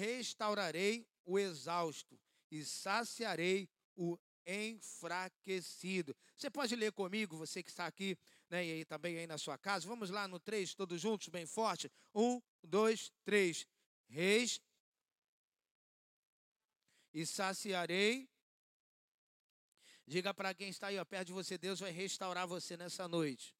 restaurarei 0.00 1.06
o 1.26 1.38
exausto 1.38 2.18
e 2.50 2.64
saciarei 2.64 3.68
o 3.94 4.18
enfraquecido. 4.46 6.16
Você 6.36 6.48
pode 6.50 6.74
ler 6.74 6.90
comigo, 6.92 7.36
você 7.36 7.62
que 7.62 7.68
está 7.68 7.86
aqui, 7.86 8.16
né, 8.48 8.64
e 8.64 8.72
aí 8.72 8.84
também 8.84 9.18
aí 9.18 9.26
na 9.26 9.36
sua 9.36 9.58
casa. 9.58 9.86
Vamos 9.86 10.08
lá 10.08 10.26
no 10.26 10.40
3, 10.40 10.74
todos 10.74 10.98
juntos, 11.00 11.28
bem 11.28 11.44
forte. 11.44 11.90
Um, 12.14 12.40
dois, 12.64 13.12
três. 13.24 13.66
Reis 14.08 14.60
e 17.12 17.26
saciarei. 17.26 18.28
Diga 20.06 20.32
para 20.32 20.54
quem 20.54 20.70
está 20.70 20.88
aí 20.88 20.98
ó, 20.98 21.04
perto 21.04 21.26
de 21.28 21.32
você, 21.32 21.58
Deus 21.58 21.78
vai 21.78 21.90
restaurar 21.90 22.46
você 22.46 22.76
nessa 22.76 23.06
noite. 23.06 23.54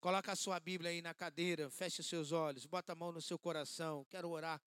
Coloca 0.00 0.32
a 0.32 0.36
sua 0.36 0.60
Bíblia 0.60 0.90
aí 0.90 1.00
na 1.00 1.14
cadeira, 1.14 1.70
feche 1.70 2.02
seus 2.02 2.32
olhos, 2.32 2.66
bota 2.66 2.92
a 2.92 2.94
mão 2.94 3.12
no 3.12 3.22
seu 3.22 3.38
coração. 3.38 4.04
Quero 4.10 4.28
orar 4.28 4.60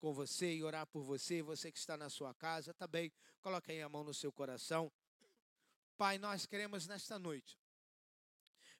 com 0.00 0.12
você 0.12 0.54
e 0.54 0.64
orar 0.64 0.86
por 0.86 1.02
você, 1.02 1.42
você 1.42 1.70
que 1.70 1.78
está 1.78 1.96
na 1.96 2.08
sua 2.08 2.34
casa 2.34 2.72
também. 2.74 3.12
Coloque 3.40 3.70
aí 3.70 3.82
a 3.82 3.88
mão 3.88 4.02
no 4.02 4.14
seu 4.14 4.32
coração. 4.32 4.90
Pai, 5.96 6.18
nós 6.18 6.46
queremos 6.46 6.86
nesta 6.86 7.18
noite, 7.18 7.58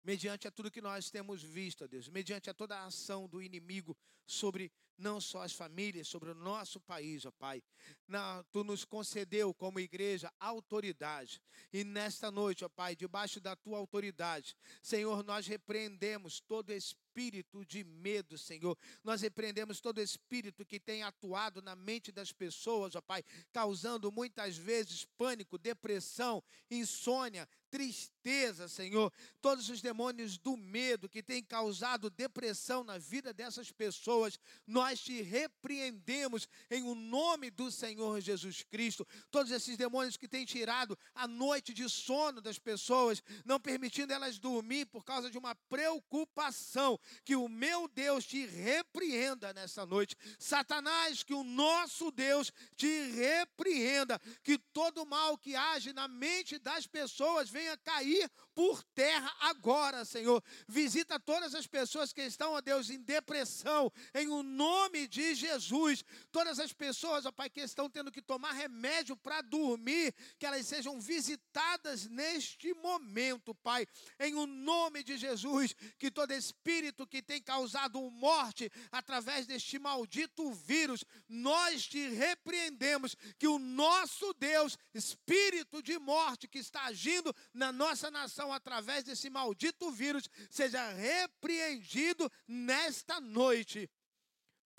mediante 0.02 0.48
a 0.48 0.51
tudo 0.51 0.70
que 0.70 0.80
nós 0.80 1.11
temos 1.11 1.42
visto, 1.42 1.87
Deus, 1.87 2.09
mediante 2.09 2.48
a 2.48 2.55
toda 2.55 2.78
a 2.78 2.87
ação 2.87 3.28
do 3.28 3.42
inimigo 3.42 3.95
sobre 4.30 4.73
não 4.97 5.20
só 5.20 5.43
as 5.43 5.52
famílias, 5.52 6.09
sobre 6.09 6.30
o 6.30 6.34
nosso 6.34 6.79
país, 6.79 7.25
ó 7.25 7.30
Pai. 7.33 7.62
Não, 8.07 8.45
tu 8.53 8.62
nos 8.62 8.84
concedeu 8.84 9.55
como 9.55 9.80
igreja 9.80 10.30
autoridade. 10.39 11.41
E 11.73 11.83
nesta 11.83 12.30
noite, 12.30 12.65
ó 12.65 12.69
Pai, 12.69 12.95
debaixo 12.95 13.41
da 13.41 13.56
tua 13.56 13.79
autoridade, 13.79 14.55
Senhor, 14.83 15.25
nós 15.25 15.47
repreendemos 15.47 16.41
todo 16.41 16.70
espírito 16.70 17.11
espírito 17.11 17.65
de 17.65 17.83
medo, 17.83 18.39
Senhor. 18.39 18.79
Nós 19.03 19.20
repreendemos 19.20 19.80
todo 19.80 20.01
espírito 20.01 20.65
que 20.65 20.78
tem 20.78 21.03
atuado 21.03 21.61
na 21.61 21.75
mente 21.75 22.12
das 22.12 22.33
pessoas, 22.33 22.95
ó 22.95 23.01
Pai, 23.01 23.25
causando 23.53 24.12
muitas 24.12 24.56
vezes 24.56 25.05
pânico, 25.19 25.59
depressão, 25.59 26.42
insônia, 26.70 27.48
tristeza, 27.69 28.69
Senhor. 28.69 29.12
Todos 29.41 29.69
os 29.69 29.83
demônios 29.83 30.39
do 30.39 30.56
medo 30.56 31.09
que 31.09 31.22
têm 31.22 31.42
causado 31.42 32.11
depressão 32.11 32.84
na 32.84 32.97
vida 32.97 33.33
dessas 33.33 33.72
pessoas, 33.72 34.19
nós 34.66 35.00
te 35.00 35.22
repreendemos 35.22 36.48
em 36.70 36.82
o 36.82 36.94
nome 36.94 37.50
do 37.50 37.70
Senhor 37.70 38.20
Jesus 38.20 38.62
Cristo. 38.62 39.06
Todos 39.30 39.52
esses 39.52 39.76
demônios 39.76 40.16
que 40.16 40.28
têm 40.28 40.44
tirado 40.44 40.98
a 41.14 41.26
noite 41.26 41.72
de 41.72 41.88
sono 41.88 42.41
das 42.41 42.58
pessoas, 42.58 43.22
não 43.44 43.60
permitindo 43.60 44.12
elas 44.12 44.38
dormir 44.38 44.86
por 44.86 45.04
causa 45.04 45.30
de 45.30 45.38
uma 45.38 45.54
preocupação, 45.54 46.98
que 47.24 47.36
o 47.36 47.48
meu 47.48 47.88
Deus 47.88 48.24
te 48.24 48.46
repreenda 48.46 49.52
nessa 49.52 49.86
noite. 49.86 50.16
Satanás, 50.38 51.22
que 51.22 51.34
o 51.34 51.44
nosso 51.44 52.10
Deus 52.10 52.52
te 52.76 53.10
repreenda, 53.10 54.20
que 54.42 54.58
todo 54.58 55.06
mal 55.06 55.36
que 55.38 55.54
age 55.54 55.92
na 55.92 56.08
mente 56.08 56.58
das 56.58 56.86
pessoas 56.86 57.48
venha 57.48 57.76
cair 57.76 58.30
por 58.54 58.82
terra 58.94 59.34
agora, 59.41 60.04
Senhor. 60.04 60.42
Visita 60.68 61.18
todas 61.18 61.54
as 61.54 61.66
pessoas 61.66 62.12
que 62.12 62.22
estão, 62.22 62.52
ó 62.52 62.60
Deus, 62.60 62.91
em 62.91 63.00
depressão, 63.00 63.91
em 64.14 64.28
o 64.28 64.42
nome 64.42 65.06
de 65.06 65.34
Jesus. 65.34 66.05
Todas 66.30 66.58
as 66.58 66.72
pessoas, 66.72 67.27
ó 67.27 67.33
Pai, 67.33 67.50
que 67.50 67.61
estão 67.61 67.89
tendo 67.89 68.11
que 68.11 68.22
tomar 68.22 68.53
remédio 68.53 69.16
para 69.16 69.41
dormir, 69.41 70.14
que 70.39 70.47
elas 70.47 70.66
sejam 70.66 71.00
visitadas 71.00 72.06
neste 72.06 72.75
momento, 72.75 73.55
Pai, 73.55 73.86
em 74.19 74.34
o 74.34 74.47
nome 74.47 75.03
de 75.03 75.16
Jesus. 75.16 75.75
Que 75.98 76.11
todo 76.11 76.33
espírito 76.33 77.06
que 77.06 77.22
tem 77.22 77.41
causado 77.42 78.00
morte 78.11 78.70
através 78.91 79.47
deste 79.47 79.78
maldito 79.78 80.53
vírus, 80.53 81.05
nós 81.28 81.86
te 81.86 82.08
repreendemos. 82.08 83.16
Que 83.38 83.48
o 83.48 83.58
nosso 83.58 84.33
Deus, 84.34 84.78
espírito 84.94 85.83
de 85.83 85.98
morte 85.98 86.48
que 86.48 86.58
está 86.58 86.84
agindo 86.84 87.34
na 87.53 87.72
nossa 87.72 88.11
nação 88.11 88.53
através 88.53 89.05
desse 89.05 89.31
maldito 89.31 89.91
vírus, 89.91 90.28
seja 90.50 90.91
repreendido 90.92 92.31
nesta 92.47 93.21
noite. 93.21 93.88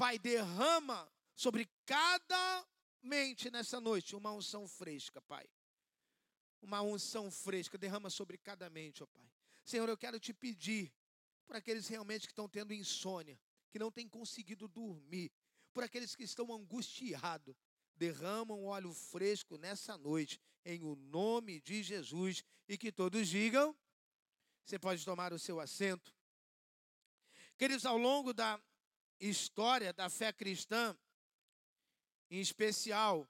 Pai, 0.02 0.18
derrama 0.18 1.08
sobre 1.36 1.70
cada 1.86 2.68
mente 3.04 3.52
nessa 3.52 3.80
noite 3.80 4.16
uma 4.16 4.32
unção 4.32 4.68
fresca, 4.68 5.22
Pai. 5.22 5.48
Uma 6.60 6.82
unção 6.82 7.30
fresca, 7.30 7.78
derrama 7.78 8.10
sobre 8.10 8.36
cada 8.40 8.68
mente, 8.68 9.04
ó 9.04 9.06
Pai. 9.06 9.32
Senhor, 9.64 9.88
eu 9.88 9.96
quero 9.96 10.20
te 10.20 10.34
pedir 10.34 10.92
por 11.46 11.56
aqueles 11.56 11.88
realmente 11.88 12.26
que 12.26 12.32
estão 12.32 12.50
tendo 12.50 12.74
insônia, 12.74 13.40
que 13.70 13.78
não 13.78 13.92
têm 13.92 14.10
conseguido 14.10 14.68
dormir, 14.68 15.32
por 15.72 15.84
aqueles 15.84 16.16
que 16.16 16.24
estão 16.24 16.52
angustiados, 16.52 17.56
derramam 17.96 18.66
óleo 18.66 18.96
fresco 18.96 19.56
nessa 19.56 20.00
noite, 20.00 20.42
em 20.66 20.82
o 20.82 20.96
nome 20.96 21.62
de 21.62 21.84
Jesus, 21.84 22.44
e 22.68 22.76
que 22.76 22.92
todos 22.92 23.28
digam: 23.28 23.78
você 24.66 24.80
pode 24.80 25.06
tomar 25.06 25.32
o 25.32 25.38
seu 25.38 25.60
assento. 25.60 26.12
Queridos, 27.56 27.86
ao 27.86 28.00
longo 28.00 28.34
da 28.34 28.60
história 29.30 29.94
da 29.94 30.10
fé 30.10 30.34
cristã, 30.34 30.98
em 32.30 32.40
especial 32.40 33.30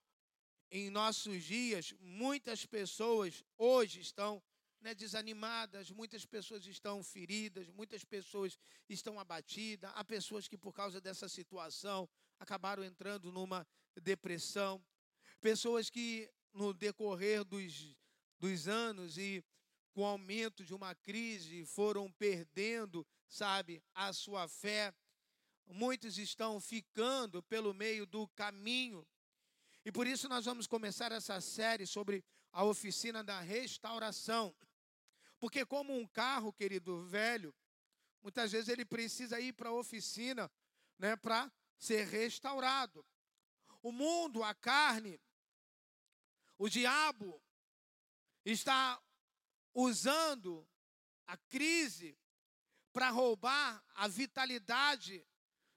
em 0.72 0.90
nossos 0.90 1.44
dias, 1.44 1.94
muitas 2.00 2.66
pessoas 2.66 3.44
hoje 3.57 4.00
estão 4.00 4.41
né, 4.80 4.96
desanimadas, 4.96 5.91
muitas 5.91 6.25
pessoas 6.25 6.66
estão 6.66 7.03
feridas, 7.03 7.68
muitas 7.69 8.03
pessoas 8.03 8.57
estão 8.90 9.19
abatidas, 9.19 9.91
há 9.94 10.03
pessoas 10.03 10.47
que, 10.47 10.57
por 10.57 10.74
causa 10.74 11.01
dessa 11.01 11.28
situação, 11.28 12.09
acabaram 12.40 12.84
entrando 12.84 13.31
numa 13.31 13.68
depressão, 14.01 14.84
pessoas 15.41 15.90
que, 15.90 16.31
no 16.53 16.74
decorrer 16.74 17.44
dos, 17.44 17.96
dos 18.40 18.68
anos 18.68 19.18
e 19.18 19.44
com 19.94 20.01
o 20.01 20.06
aumento 20.06 20.63
de 20.63 20.74
uma 20.74 20.96
crise, 20.96 21.66
foram 21.66 22.09
perdendo, 22.13 23.06
sabe, 23.28 23.84
a 23.94 24.13
sua 24.13 24.47
fé. 24.47 24.94
Muitos 25.67 26.17
estão 26.17 26.59
ficando 26.59 27.41
pelo 27.44 27.73
meio 27.73 28.05
do 28.05 28.27
caminho. 28.29 29.07
E 29.85 29.91
por 29.91 30.05
isso 30.05 30.27
nós 30.29 30.45
vamos 30.45 30.67
começar 30.67 31.11
essa 31.11 31.39
série 31.41 31.88
sobre 31.88 32.23
a 32.51 32.63
oficina 32.63 33.23
da 33.23 33.39
restauração. 33.39 34.55
Porque, 35.39 35.66
como 35.66 35.97
um 35.97 36.05
carro, 36.05 36.53
querido 36.53 37.03
velho, 37.05 37.53
muitas 38.21 38.51
vezes 38.51 38.69
ele 38.69 38.85
precisa 38.85 39.39
ir 39.39 39.53
para 39.53 39.69
a 39.69 39.73
oficina 39.73 40.51
né, 41.00 41.16
para 41.16 41.51
ser 41.79 42.05
restaurado. 42.07 43.05
O 43.81 43.91
mundo, 43.91 44.44
a 44.44 44.53
carne, 44.53 45.19
o 46.57 46.69
diabo 46.69 47.41
está 48.45 49.01
usando 49.73 50.67
a 51.25 51.35
crise 51.38 52.16
para 52.94 53.09
roubar 53.09 53.83
a 53.95 54.07
vitalidade 54.07 55.25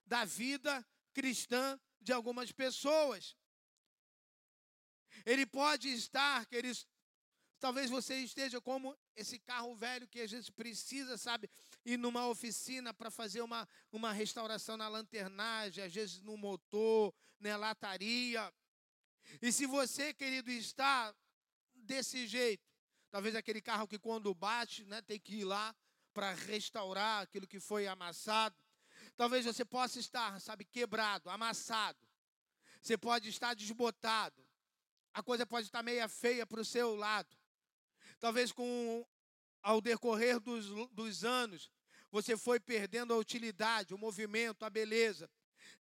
da 0.07 0.25
vida 0.25 0.87
cristã 1.13 1.79
de 2.01 2.13
algumas 2.13 2.53
pessoas. 2.53 3.37
Ele 5.25 5.47
pode 5.47 5.89
estar, 5.89 6.45
queridos, 6.47 6.87
talvez 7.61 7.89
você 7.89 8.17
esteja 8.19 8.61
como 8.61 8.97
esse 9.17 9.39
carro 9.39 9.75
velho 9.75 10.09
que 10.09 10.21
a 10.21 10.27
gente 10.27 10.53
precisa, 10.53 11.17
sabe, 11.17 11.49
ir 11.85 11.97
numa 11.97 12.27
oficina 12.27 12.93
para 12.93 13.11
fazer 13.11 13.41
uma, 13.41 13.67
uma 13.91 14.13
restauração 14.13 14.77
na 14.77 14.89
lanternagem, 14.89 15.85
às 15.85 15.95
vezes 15.95 16.21
no 16.21 16.37
motor, 16.37 17.15
na 17.41 17.57
lataria. 17.57 18.53
E 19.41 19.53
se 19.53 19.67
você, 19.67 20.13
querido, 20.13 20.51
está 20.51 21.15
desse 21.75 22.27
jeito, 22.27 22.69
talvez 23.11 23.35
aquele 23.35 23.63
carro 23.63 23.89
que 23.89 23.99
quando 23.99 24.35
bate, 24.35 24.85
né, 24.85 25.01
tem 25.01 25.19
que 25.19 25.37
ir 25.37 25.45
lá 25.45 25.75
para 26.13 26.33
restaurar 26.33 27.23
aquilo 27.23 27.47
que 27.47 27.61
foi 27.61 27.87
amassado. 27.87 28.55
Talvez 29.17 29.45
você 29.45 29.65
possa 29.65 29.99
estar, 29.99 30.41
sabe, 30.41 30.65
quebrado, 30.65 31.31
amassado. 31.31 31.99
Você 32.83 32.99
pode 32.99 33.29
estar 33.29 33.55
desbotado. 33.55 34.45
A 35.13 35.23
coisa 35.23 35.47
pode 35.47 35.67
estar 35.67 35.83
meia 35.83 36.09
feia 36.09 36.47
para 36.47 36.61
o 36.61 36.65
seu 36.65 36.97
lado. 36.97 37.37
Talvez 38.19 38.51
com 38.53 39.07
ao 39.63 39.81
decorrer 39.81 40.39
dos, 40.39 40.67
dos 40.91 41.25
anos, 41.25 41.71
você 42.11 42.37
foi 42.37 42.61
perdendo 42.61 43.15
a 43.15 43.17
utilidade, 43.17 43.95
o 43.95 43.99
movimento, 43.99 44.65
a 44.65 44.71
beleza. 44.71 45.31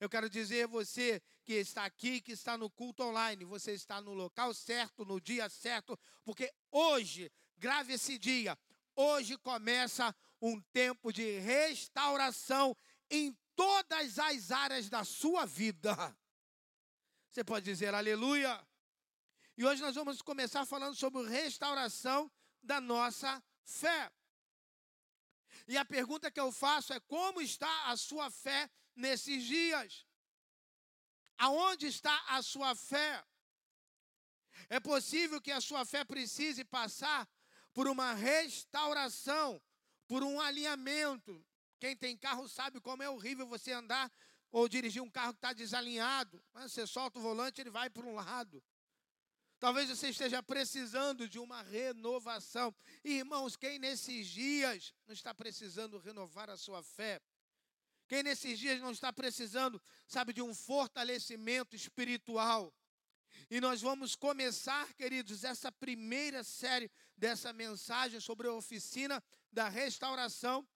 Eu 0.00 0.08
quero 0.08 0.30
dizer 0.30 0.64
a 0.64 0.68
você 0.68 1.22
que 1.44 1.52
está 1.52 1.84
aqui, 1.84 2.20
que 2.20 2.32
está 2.32 2.56
no 2.56 2.70
culto 2.70 3.02
online, 3.02 3.44
você 3.44 3.72
está 3.72 4.00
no 4.00 4.14
local 4.14 4.54
certo, 4.54 5.04
no 5.04 5.20
dia 5.20 5.48
certo, 5.50 5.98
porque 6.24 6.50
hoje, 6.70 7.30
grave 7.58 7.92
esse 7.92 8.18
dia, 8.18 8.58
hoje 8.96 9.36
começa 9.36 10.14
um 10.40 10.60
tempo 10.72 11.12
de 11.12 11.38
restauração 11.40 12.76
em 13.10 13.36
todas 13.54 14.18
as 14.18 14.50
áreas 14.50 14.88
da 14.88 15.04
sua 15.04 15.46
vida. 15.46 15.94
Você 17.30 17.42
pode 17.44 17.64
dizer 17.64 17.94
aleluia? 17.94 18.64
E 19.56 19.64
hoje 19.64 19.82
nós 19.82 19.94
vamos 19.94 20.20
começar 20.22 20.64
falando 20.66 20.96
sobre 20.96 21.28
restauração 21.28 22.30
da 22.62 22.80
nossa 22.80 23.42
fé. 23.64 24.10
E 25.66 25.76
a 25.76 25.84
pergunta 25.84 26.30
que 26.30 26.40
eu 26.40 26.50
faço 26.50 26.92
é: 26.92 27.00
como 27.00 27.40
está 27.40 27.90
a 27.90 27.96
sua 27.96 28.30
fé 28.30 28.70
nesses 28.94 29.44
dias? 29.44 30.06
Aonde 31.38 31.86
está 31.86 32.16
a 32.28 32.42
sua 32.42 32.74
fé? 32.74 33.24
É 34.68 34.78
possível 34.80 35.40
que 35.40 35.50
a 35.50 35.60
sua 35.60 35.84
fé 35.84 36.04
precise 36.04 36.64
passar 36.64 37.28
por 37.72 37.88
uma 37.88 38.12
restauração, 38.14 39.60
por 40.06 40.22
um 40.22 40.40
alinhamento. 40.40 41.44
Quem 41.84 41.94
tem 41.94 42.16
carro 42.16 42.48
sabe 42.48 42.80
como 42.80 43.02
é 43.02 43.10
horrível 43.10 43.46
você 43.46 43.70
andar 43.70 44.10
ou 44.50 44.66
dirigir 44.66 45.02
um 45.02 45.10
carro 45.10 45.34
que 45.34 45.36
está 45.36 45.52
desalinhado. 45.52 46.42
Você 46.54 46.86
solta 46.86 47.18
o 47.18 47.22
volante, 47.22 47.60
ele 47.60 47.68
vai 47.68 47.90
para 47.90 48.06
um 48.06 48.14
lado. 48.14 48.64
Talvez 49.58 49.90
você 49.90 50.08
esteja 50.08 50.42
precisando 50.42 51.28
de 51.28 51.38
uma 51.38 51.60
renovação. 51.60 52.74
Irmãos, 53.04 53.54
quem 53.54 53.78
nesses 53.78 54.28
dias 54.28 54.94
não 55.06 55.12
está 55.12 55.34
precisando 55.34 55.98
renovar 55.98 56.48
a 56.48 56.56
sua 56.56 56.82
fé? 56.82 57.20
Quem 58.08 58.22
nesses 58.22 58.58
dias 58.58 58.80
não 58.80 58.90
está 58.90 59.12
precisando, 59.12 59.78
sabe, 60.08 60.32
de 60.32 60.40
um 60.40 60.54
fortalecimento 60.54 61.76
espiritual? 61.76 62.74
E 63.50 63.60
nós 63.60 63.82
vamos 63.82 64.16
começar, 64.16 64.90
queridos, 64.94 65.44
essa 65.44 65.70
primeira 65.70 66.42
série 66.42 66.90
dessa 67.14 67.52
mensagem 67.52 68.20
sobre 68.20 68.48
a 68.48 68.54
oficina 68.54 69.22
da 69.52 69.68
restauração 69.68 70.66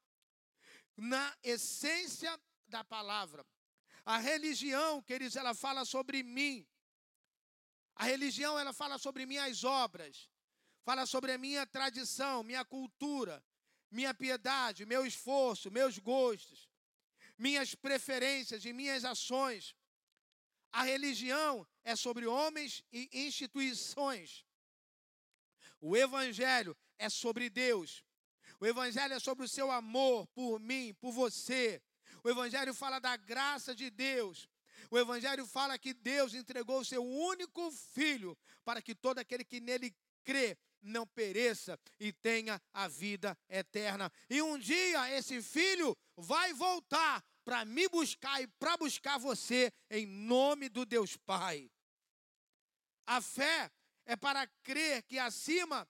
na 0.99 1.37
essência 1.43 2.39
da 2.67 2.83
palavra. 2.83 3.47
A 4.05 4.19
religião, 4.19 5.00
queridos, 5.00 5.37
ela 5.37 5.55
fala 5.55 5.85
sobre 5.85 6.23
mim. 6.23 6.67
A 7.95 8.05
religião, 8.05 8.59
ela 8.59 8.73
fala 8.73 8.99
sobre 8.99 9.25
minhas 9.25 9.65
obras. 9.65 10.29
Fala 10.83 11.06
sobre 11.06 11.33
a 11.33 11.39
minha 11.39 11.67
tradição, 11.67 12.43
minha 12.43 12.65
cultura, 12.65 13.45
minha 13.91 14.12
piedade, 14.12 14.87
meu 14.87 15.06
esforço, 15.06 15.71
meus 15.71 15.99
gostos, 15.99 16.69
minhas 17.37 17.75
preferências 17.75 18.65
e 18.65 18.73
minhas 18.73 19.05
ações. 19.05 19.77
A 20.73 20.83
religião 20.83 21.67
é 21.85 21.94
sobre 21.94 22.27
homens 22.27 22.83
e 22.93 23.09
instituições. 23.12 24.44
O 25.81 25.97
evangelho 25.97 26.77
é 26.99 27.09
sobre 27.09 27.49
Deus. 27.49 28.05
O 28.60 28.66
evangelho 28.66 29.14
é 29.14 29.19
sobre 29.19 29.44
o 29.44 29.49
seu 29.49 29.70
amor 29.70 30.26
por 30.28 30.58
mim, 30.58 30.94
por 31.00 31.12
você, 31.12 31.81
o 32.22 32.28
Evangelho 32.28 32.75
fala 32.75 32.99
da 32.99 33.16
graça 33.16 33.75
de 33.75 33.90
Deus. 33.90 34.49
O 34.90 34.99
Evangelho 34.99 35.46
fala 35.46 35.78
que 35.78 35.93
Deus 35.93 36.34
entregou 36.34 36.81
o 36.81 36.84
seu 36.84 37.05
único 37.05 37.70
filho 37.70 38.37
para 38.64 38.81
que 38.82 38.94
todo 38.94 39.19
aquele 39.19 39.44
que 39.44 39.60
nele 39.60 39.94
crê 40.25 40.56
não 40.81 41.06
pereça 41.06 41.78
e 41.99 42.12
tenha 42.12 42.60
a 42.72 42.87
vida 42.87 43.37
eterna. 43.49 44.12
E 44.31 44.40
um 44.40 44.58
dia 44.58 45.10
esse 45.16 45.43
filho 45.43 45.96
vai 46.16 46.52
voltar 46.52 47.25
para 47.44 47.64
me 47.64 47.88
buscar 47.88 48.40
e 48.43 48.46
para 48.46 48.76
buscar 48.76 49.19
você 49.19 49.72
em 49.90 50.06
nome 50.06 50.69
do 50.69 50.84
Deus 50.84 51.16
Pai. 51.16 51.70
A 53.06 53.20
fé 53.20 53.70
é 54.05 54.16
para 54.16 54.46
crer 54.62 55.02
que 55.02 55.19
acima 55.19 55.88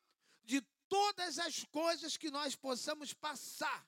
todas 0.88 1.38
as 1.38 1.64
coisas 1.64 2.16
que 2.16 2.30
nós 2.30 2.54
possamos 2.54 3.12
passar, 3.12 3.86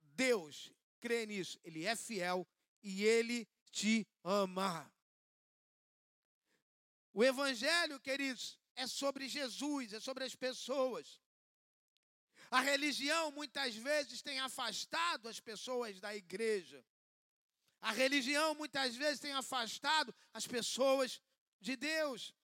Deus 0.00 0.72
crê 1.00 1.26
nisso, 1.26 1.58
Ele 1.62 1.84
é 1.84 1.94
fiel 1.94 2.46
e 2.82 3.04
Ele 3.04 3.48
te 3.70 4.06
ama. 4.22 4.90
O 7.12 7.22
Evangelho, 7.22 8.00
queridos, 8.00 8.58
é 8.74 8.86
sobre 8.86 9.28
Jesus, 9.28 9.92
é 9.92 10.00
sobre 10.00 10.24
as 10.24 10.34
pessoas. 10.34 11.20
A 12.50 12.60
religião 12.60 13.30
muitas 13.32 13.74
vezes 13.74 14.22
tem 14.22 14.38
afastado 14.40 15.28
as 15.28 15.40
pessoas 15.40 16.00
da 16.00 16.14
igreja. 16.14 16.84
A 17.80 17.92
religião 17.92 18.54
muitas 18.54 18.96
vezes 18.96 19.20
tem 19.20 19.32
afastado 19.32 20.14
as 20.32 20.46
pessoas 20.46 21.20
de 21.60 21.76
Deus. 21.76 22.34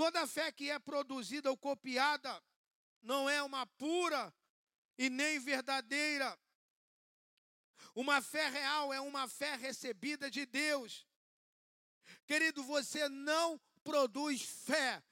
Toda 0.00 0.26
fé 0.26 0.50
que 0.50 0.70
é 0.70 0.78
produzida 0.78 1.50
ou 1.50 1.58
copiada 1.58 2.42
não 3.02 3.28
é 3.28 3.42
uma 3.42 3.66
pura 3.66 4.34
e 4.96 5.10
nem 5.10 5.38
verdadeira. 5.38 6.40
Uma 7.94 8.22
fé 8.22 8.48
real 8.48 8.94
é 8.94 9.00
uma 9.02 9.28
fé 9.28 9.56
recebida 9.56 10.30
de 10.30 10.46
Deus. 10.46 11.06
Querido, 12.26 12.64
você 12.64 13.10
não 13.10 13.60
produz 13.84 14.40
fé. 14.40 15.02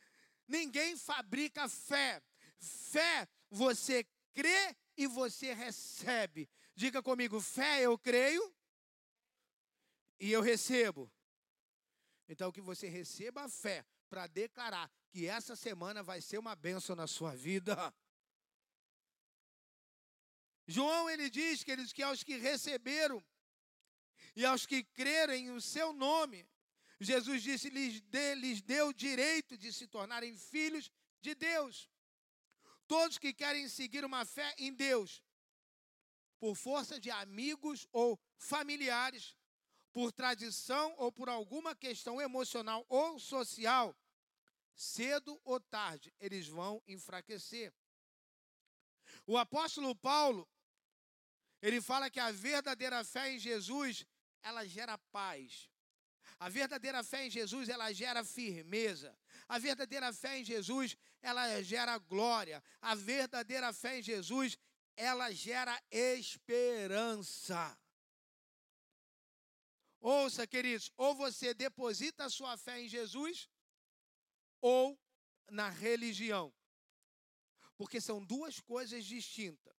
Ninguém 0.47 0.97
fabrica 0.97 1.69
fé. 1.69 2.23
Fé 2.59 3.29
você 3.51 4.07
crê 4.33 4.75
e 4.97 5.07
você 5.07 5.53
recebe. 5.53 6.49
Diga 6.75 7.03
comigo, 7.03 7.43
fé 7.43 7.83
eu 7.83 7.99
creio 7.99 8.57
e 10.19 10.33
eu 10.33 10.41
recebo. 10.41 11.13
Então 12.27 12.51
que 12.51 12.63
você 12.63 12.89
receba 12.89 13.43
a 13.43 13.51
fé 13.51 13.85
para 14.09 14.27
declarar 14.27 14.91
que 15.11 15.27
essa 15.27 15.55
semana 15.55 16.03
vai 16.03 16.21
ser 16.21 16.39
uma 16.39 16.57
bênção 16.57 16.97
na 16.97 17.07
sua 17.07 17.35
vida. 17.35 17.77
João 20.67 21.09
ele 21.09 21.31
diz 21.31 21.63
que 21.63 21.71
eles 21.71 21.93
que 21.93 22.03
aos 22.03 22.23
que 22.23 22.37
receberam 22.37 23.25
e 24.37 24.45
aos 24.45 24.67
que 24.67 24.85
crerem 24.85 25.51
o 25.51 25.61
seu 25.61 25.93
nome, 25.93 26.47
Jesus 27.01 27.43
disse 27.43 27.71
lhes, 27.71 28.01
de, 28.01 28.35
lhes 28.35 28.61
deu 28.61 28.89
o 28.89 28.95
direito 28.95 29.57
de 29.57 29.73
se 29.73 29.87
tornarem 29.87 30.37
filhos 30.37 30.91
de 31.21 31.35
Deus. 31.35 31.89
Todos 32.87 33.19
que 33.19 33.33
querem 33.33 33.69
seguir 33.69 34.05
uma 34.05 34.25
fé 34.25 34.55
em 34.59 34.73
Deus, 34.73 35.23
por 36.39 36.55
força 36.55 36.99
de 36.99 37.11
amigos 37.11 37.87
ou 37.93 38.19
familiares, 38.37 39.37
por 39.93 40.13
tradição 40.13 40.95
ou 40.99 41.11
por 41.11 41.29
alguma 41.29 41.75
questão 41.75 42.21
emocional 42.21 42.85
ou 42.89 43.19
social, 43.19 43.97
cedo 44.75 45.41
ou 45.45 45.59
tarde 45.59 46.15
eles 46.21 46.47
vão 46.47 46.83
enfraquecer. 46.87 47.73
O 49.27 49.37
apóstolo 49.37 49.95
Paulo, 49.95 50.49
ele 51.61 51.81
fala 51.81 52.11
que 52.11 52.21
a 52.21 52.31
verdadeira 52.31 53.03
fé 53.05 53.33
em 53.33 53.39
Jesus, 53.39 54.07
ela 54.43 54.65
gera 54.67 54.97
paz. 55.11 55.69
A 56.39 56.49
verdadeira 56.49 57.03
fé 57.03 57.27
em 57.27 57.31
Jesus, 57.31 57.69
ela 57.69 57.93
gera 57.93 58.25
firmeza. 58.25 59.17
A 59.49 59.59
verdadeira 59.59 60.13
fé 60.13 60.39
em 60.39 60.45
Jesus, 60.45 60.97
ela 61.21 61.61
gera 61.63 61.99
glória. 61.99 62.63
A 62.81 62.95
verdadeira 62.95 63.73
fé 63.73 63.99
em 63.99 64.03
Jesus, 64.03 64.57
ela 64.97 65.33
gera 65.33 65.81
esperança. 65.91 67.77
Ouça, 70.01 70.47
queridos, 70.47 70.93
ou 70.97 71.15
você 71.15 71.53
deposita 71.53 72.25
a 72.25 72.31
sua 72.31 72.57
fé 72.57 72.81
em 72.81 72.89
Jesus, 72.89 73.49
ou 74.61 74.99
na 75.51 75.69
religião. 75.69 76.55
Porque 77.77 78.01
são 78.01 78.25
duas 78.25 78.61
coisas 78.61 79.05
distintas. 79.05 79.77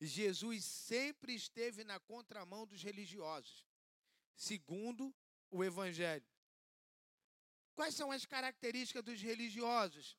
Jesus 0.00 0.64
sempre 0.64 1.34
esteve 1.34 1.84
na 1.84 2.00
contramão 2.00 2.66
dos 2.66 2.82
religiosos, 2.82 3.64
segundo 4.34 5.14
o 5.50 5.62
Evangelho. 5.62 6.26
Quais 7.74 7.94
são 7.94 8.10
as 8.10 8.26
características 8.26 9.04
dos 9.04 9.20
religiosos? 9.20 10.18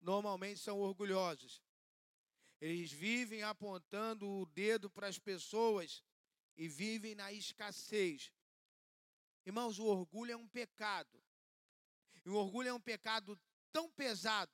Normalmente 0.00 0.60
são 0.60 0.78
orgulhosos. 0.80 1.62
Eles 2.60 2.90
vivem 2.90 3.42
apontando 3.42 4.28
o 4.28 4.46
dedo 4.46 4.90
para 4.90 5.06
as 5.06 5.18
pessoas 5.18 6.02
e 6.60 6.68
vivem 6.68 7.14
na 7.14 7.32
escassez. 7.32 8.30
Irmãos, 9.46 9.78
o 9.78 9.86
orgulho 9.86 10.32
é 10.32 10.36
um 10.36 10.46
pecado. 10.46 11.18
E 12.22 12.28
o 12.28 12.34
orgulho 12.34 12.68
é 12.68 12.74
um 12.74 12.86
pecado 12.92 13.40
tão 13.72 13.90
pesado 13.90 14.52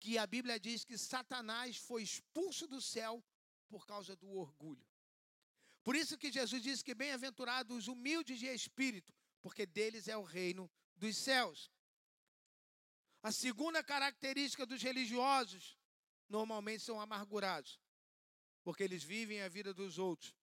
que 0.00 0.16
a 0.16 0.26
Bíblia 0.26 0.58
diz 0.58 0.86
que 0.86 0.96
Satanás 0.96 1.76
foi 1.76 2.02
expulso 2.02 2.66
do 2.66 2.80
céu 2.80 3.22
por 3.68 3.86
causa 3.86 4.16
do 4.16 4.30
orgulho. 4.30 4.86
Por 5.84 5.94
isso 5.94 6.16
que 6.16 6.32
Jesus 6.32 6.62
disse 6.62 6.82
que 6.82 6.94
bem-aventurados 6.94 7.76
os 7.76 7.88
humildes 7.88 8.38
de 8.38 8.46
espírito, 8.46 9.12
porque 9.42 9.66
deles 9.66 10.08
é 10.08 10.16
o 10.16 10.22
reino 10.22 10.64
dos 10.96 11.14
céus. 11.18 11.70
A 13.22 13.30
segunda 13.30 13.84
característica 13.84 14.64
dos 14.64 14.82
religiosos 14.82 15.78
normalmente 16.26 16.82
são 16.82 16.98
amargurados, 16.98 17.78
porque 18.64 18.82
eles 18.82 19.04
vivem 19.04 19.42
a 19.42 19.48
vida 19.48 19.74
dos 19.74 19.98
outros. 19.98 20.34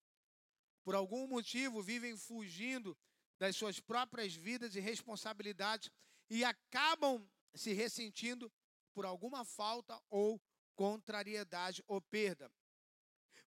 Por 0.84 0.96
algum 0.96 1.28
motivo 1.28 1.82
vivem 1.82 2.18
fugindo 2.18 2.98
das 3.40 3.56
suas 3.56 3.80
próprias 3.80 4.36
vidas 4.36 4.76
e 4.76 4.80
responsabilidades 4.80 5.90
e 6.30 6.44
acabam 6.44 7.28
se 7.56 7.74
ressentindo 7.74 8.52
por 8.94 9.06
alguma 9.06 9.46
falta 9.46 10.02
ou 10.10 10.42
contrariedade 10.76 11.84
ou 11.88 12.02
perda. 12.02 12.52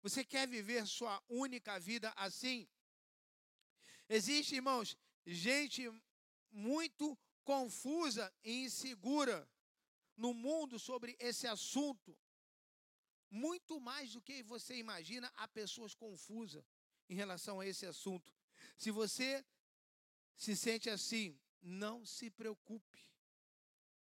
Você 0.03 0.25
quer 0.25 0.47
viver 0.47 0.87
sua 0.87 1.23
única 1.29 1.79
vida 1.79 2.13
assim? 2.17 2.69
Existe, 4.09 4.55
irmãos, 4.55 4.97
gente 5.27 5.91
muito 6.51 7.19
confusa 7.45 8.33
e 8.45 8.65
insegura 8.65 9.49
no 10.17 10.33
mundo 10.33 10.79
sobre 10.79 11.17
esse 11.19 11.47
assunto. 11.47 12.17
Muito 13.29 13.81
mais 13.81 14.13
do 14.13 14.23
que 14.23 14.43
você 14.43 14.77
imagina, 14.77 15.31
há 15.37 15.49
pessoas 15.49 15.95
confusas 15.95 16.65
em 17.09 17.15
relação 17.15 17.61
a 17.61 17.67
esse 17.67 17.87
assunto. 17.87 18.33
Se 18.77 18.91
você 18.91 19.45
se 20.37 20.57
sente 20.57 20.91
assim, 20.91 21.39
não 21.63 22.05
se 22.05 22.31
preocupe. 22.31 23.01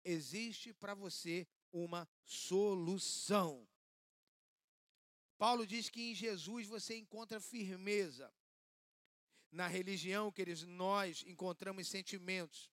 Existe 0.05 0.73
para 0.73 0.95
você 0.95 1.47
uma 1.73 2.09
solução. 2.25 3.67
Paulo 5.37 5.67
diz 5.67 5.89
que 5.89 6.11
em 6.11 6.15
Jesus 6.15 6.67
você 6.67 6.97
encontra 6.97 7.41
firmeza. 7.41 8.33
Na 9.51 9.67
religião, 9.67 10.31
queridos, 10.31 10.65
nós 10.65 11.25
encontramos 11.27 11.87
sentimentos. 11.89 12.71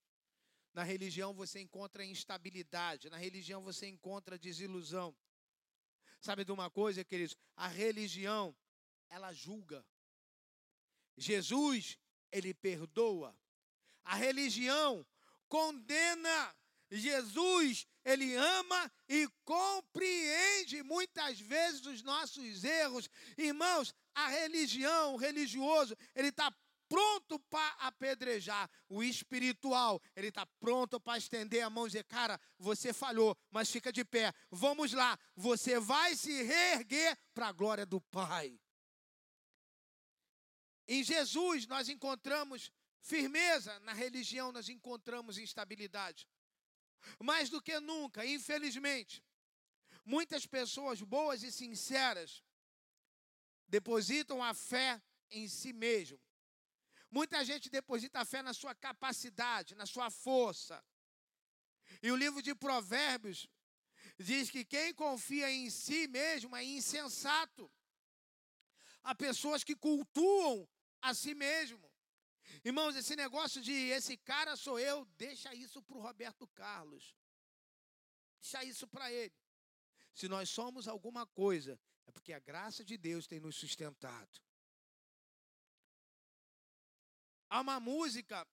Na 0.73 0.83
religião 0.83 1.33
você 1.33 1.59
encontra 1.59 2.03
instabilidade. 2.03 3.09
Na 3.09 3.17
religião 3.17 3.61
você 3.61 3.87
encontra 3.87 4.37
desilusão. 4.37 5.15
Sabe 6.19 6.43
de 6.43 6.51
uma 6.51 6.69
coisa, 6.69 7.03
queridos? 7.03 7.37
A 7.55 7.67
religião, 7.67 8.55
ela 9.09 9.31
julga. 9.31 9.85
Jesus, 11.17 11.97
ele 12.31 12.53
perdoa. 12.53 13.35
A 14.03 14.15
religião 14.15 15.05
condena. 15.47 16.55
Jesus, 16.91 17.87
ele 18.03 18.35
ama 18.35 18.91
e 19.09 19.27
compreende 19.43 20.83
muitas 20.83 21.39
vezes 21.39 21.85
os 21.85 22.03
nossos 22.03 22.63
erros. 22.63 23.09
Irmãos, 23.37 23.93
a 24.13 24.27
religião, 24.27 25.15
o 25.15 25.17
religioso, 25.17 25.95
ele 26.13 26.27
está 26.29 26.53
pronto 26.87 27.39
para 27.49 27.67
apedrejar. 27.79 28.69
O 28.87 29.03
espiritual, 29.03 30.01
ele 30.15 30.27
está 30.27 30.45
pronto 30.59 30.99
para 30.99 31.17
estender 31.17 31.63
a 31.63 31.69
mão 31.69 31.85
e 31.85 31.89
dizer: 31.89 32.03
Cara, 32.05 32.39
você 32.57 32.93
falhou, 32.93 33.35
mas 33.51 33.69
fica 33.69 33.91
de 33.91 34.05
pé. 34.05 34.31
Vamos 34.51 34.93
lá, 34.93 35.17
você 35.35 35.79
vai 35.79 36.15
se 36.15 36.43
reerguer 36.43 37.17
para 37.33 37.47
a 37.47 37.51
glória 37.51 37.85
do 37.85 37.99
Pai. 37.99 38.59
Em 40.87 41.03
Jesus 41.03 41.65
nós 41.65 41.89
encontramos 41.89 42.71
firmeza, 43.01 43.79
na 43.79 43.93
religião 43.93 44.51
nós 44.51 44.69
encontramos 44.69 45.37
instabilidade. 45.37 46.27
Mais 47.19 47.49
do 47.49 47.61
que 47.61 47.79
nunca, 47.79 48.25
infelizmente, 48.25 49.23
muitas 50.03 50.45
pessoas 50.45 51.01
boas 51.01 51.43
e 51.43 51.51
sinceras 51.51 52.43
depositam 53.67 54.43
a 54.43 54.53
fé 54.53 55.01
em 55.29 55.47
si 55.47 55.73
mesmo. 55.73 56.19
Muita 57.11 57.43
gente 57.45 57.69
deposita 57.69 58.19
a 58.19 58.25
fé 58.25 58.41
na 58.41 58.53
sua 58.53 58.75
capacidade, 58.75 59.75
na 59.75 59.85
sua 59.85 60.09
força. 60.09 60.83
E 62.01 62.11
o 62.11 62.15
livro 62.15 62.41
de 62.41 62.53
Provérbios 62.53 63.47
diz 64.17 64.49
que 64.49 64.65
quem 64.65 64.93
confia 64.93 65.49
em 65.51 65.69
si 65.69 66.07
mesmo 66.07 66.55
é 66.55 66.63
insensato. 66.63 67.71
Há 69.03 69.13
pessoas 69.13 69.63
que 69.63 69.75
cultuam 69.75 70.67
a 71.05 71.13
si 71.13 71.35
mesmo. 71.35 71.91
Irmãos, 72.63 72.95
esse 72.95 73.15
negócio 73.15 73.61
de 73.61 73.71
esse 73.71 74.17
cara 74.17 74.55
sou 74.55 74.79
eu, 74.79 75.05
deixa 75.17 75.53
isso 75.53 75.81
para 75.83 75.97
o 75.97 76.01
Roberto 76.01 76.47
Carlos. 76.47 77.15
Deixa 78.41 78.63
isso 78.63 78.87
para 78.87 79.11
ele. 79.11 79.33
Se 80.13 80.27
nós 80.27 80.49
somos 80.49 80.87
alguma 80.87 81.25
coisa, 81.27 81.79
é 82.07 82.11
porque 82.11 82.33
a 82.33 82.39
graça 82.39 82.83
de 82.83 82.97
Deus 82.97 83.27
tem 83.27 83.39
nos 83.39 83.55
sustentado. 83.55 84.41
Há 87.49 87.61
uma 87.61 87.79
música 87.79 88.47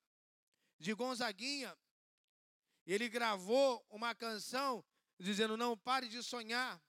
de 0.79 0.93
Gonzaguinha, 0.93 1.77
ele 2.85 3.09
gravou 3.09 3.85
uma 3.89 4.15
canção 4.15 4.85
dizendo: 5.19 5.57
Não 5.57 5.79
pare 5.79 6.09
de 6.09 6.23
sonhar. 6.23 6.83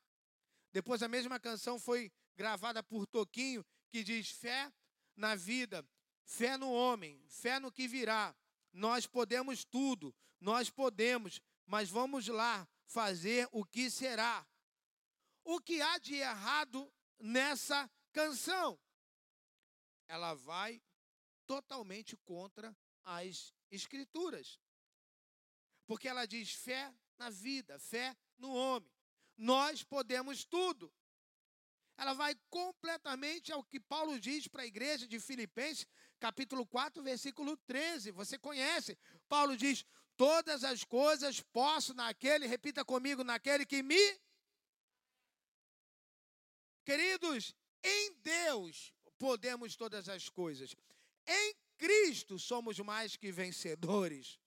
Depois 0.73 1.01
a 1.01 1.07
mesma 1.07 1.39
canção 1.39 1.79
foi 1.79 2.11
gravada 2.35 2.83
por 2.83 3.05
Toquinho, 3.07 3.65
que 3.89 4.03
diz: 4.03 4.29
Fé 4.31 4.73
na 5.15 5.35
vida, 5.35 5.87
fé 6.23 6.57
no 6.57 6.71
homem, 6.71 7.21
fé 7.27 7.59
no 7.59 7.71
que 7.71 7.87
virá. 7.87 8.35
Nós 8.71 9.05
podemos 9.05 9.63
tudo, 9.63 10.15
nós 10.39 10.69
podemos, 10.69 11.41
mas 11.65 11.89
vamos 11.89 12.27
lá 12.27 12.67
fazer 12.85 13.47
o 13.51 13.63
que 13.63 13.89
será. 13.89 14.45
O 15.43 15.59
que 15.59 15.81
há 15.81 15.97
de 15.97 16.15
errado 16.15 16.91
nessa 17.19 17.89
canção? 18.11 18.79
Ela 20.07 20.33
vai 20.33 20.81
totalmente 21.45 22.15
contra 22.17 22.75
as 23.03 23.53
Escrituras. 23.69 24.59
Porque 25.85 26.07
ela 26.07 26.25
diz 26.25 26.53
fé 26.53 26.93
na 27.17 27.29
vida, 27.29 27.79
fé 27.79 28.15
no 28.37 28.53
homem. 28.53 28.89
Nós 29.35 29.83
podemos 29.83 30.43
tudo 30.45 30.93
ela 32.03 32.13
vai 32.13 32.35
completamente 32.49 33.51
ao 33.51 33.63
que 33.63 33.79
Paulo 33.79 34.19
diz 34.19 34.47
para 34.47 34.63
a 34.63 34.65
igreja 34.65 35.07
de 35.07 35.19
Filipenses, 35.21 35.87
capítulo 36.19 36.65
4, 36.65 37.01
versículo 37.01 37.55
13. 37.65 38.11
Você 38.11 38.37
conhece? 38.37 38.97
Paulo 39.29 39.55
diz: 39.55 39.85
Todas 40.17 40.65
as 40.65 40.83
coisas 40.83 41.39
posso 41.39 41.93
naquele, 41.93 42.45
repita 42.45 42.83
comigo, 42.83 43.23
naquele 43.23 43.65
que 43.65 43.81
me. 43.81 44.19
Queridos, 46.83 47.55
em 47.81 48.13
Deus 48.15 48.93
podemos 49.17 49.77
todas 49.77 50.09
as 50.09 50.27
coisas. 50.27 50.75
Em 51.25 51.55
Cristo 51.77 52.37
somos 52.37 52.77
mais 52.79 53.15
que 53.15 53.31
vencedores. 53.31 54.37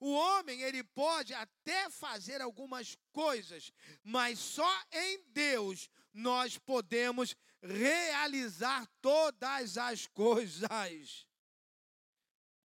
O 0.00 0.10
homem, 0.14 0.62
ele 0.62 0.82
pode 0.82 1.32
até 1.34 1.88
fazer 1.90 2.40
algumas 2.40 2.96
coisas, 3.12 3.72
mas 4.02 4.38
só 4.38 4.84
em 4.90 5.22
Deus 5.28 5.88
nós 6.12 6.58
podemos 6.58 7.34
realizar 7.62 8.86
todas 9.00 9.78
as 9.78 10.06
coisas. 10.06 11.26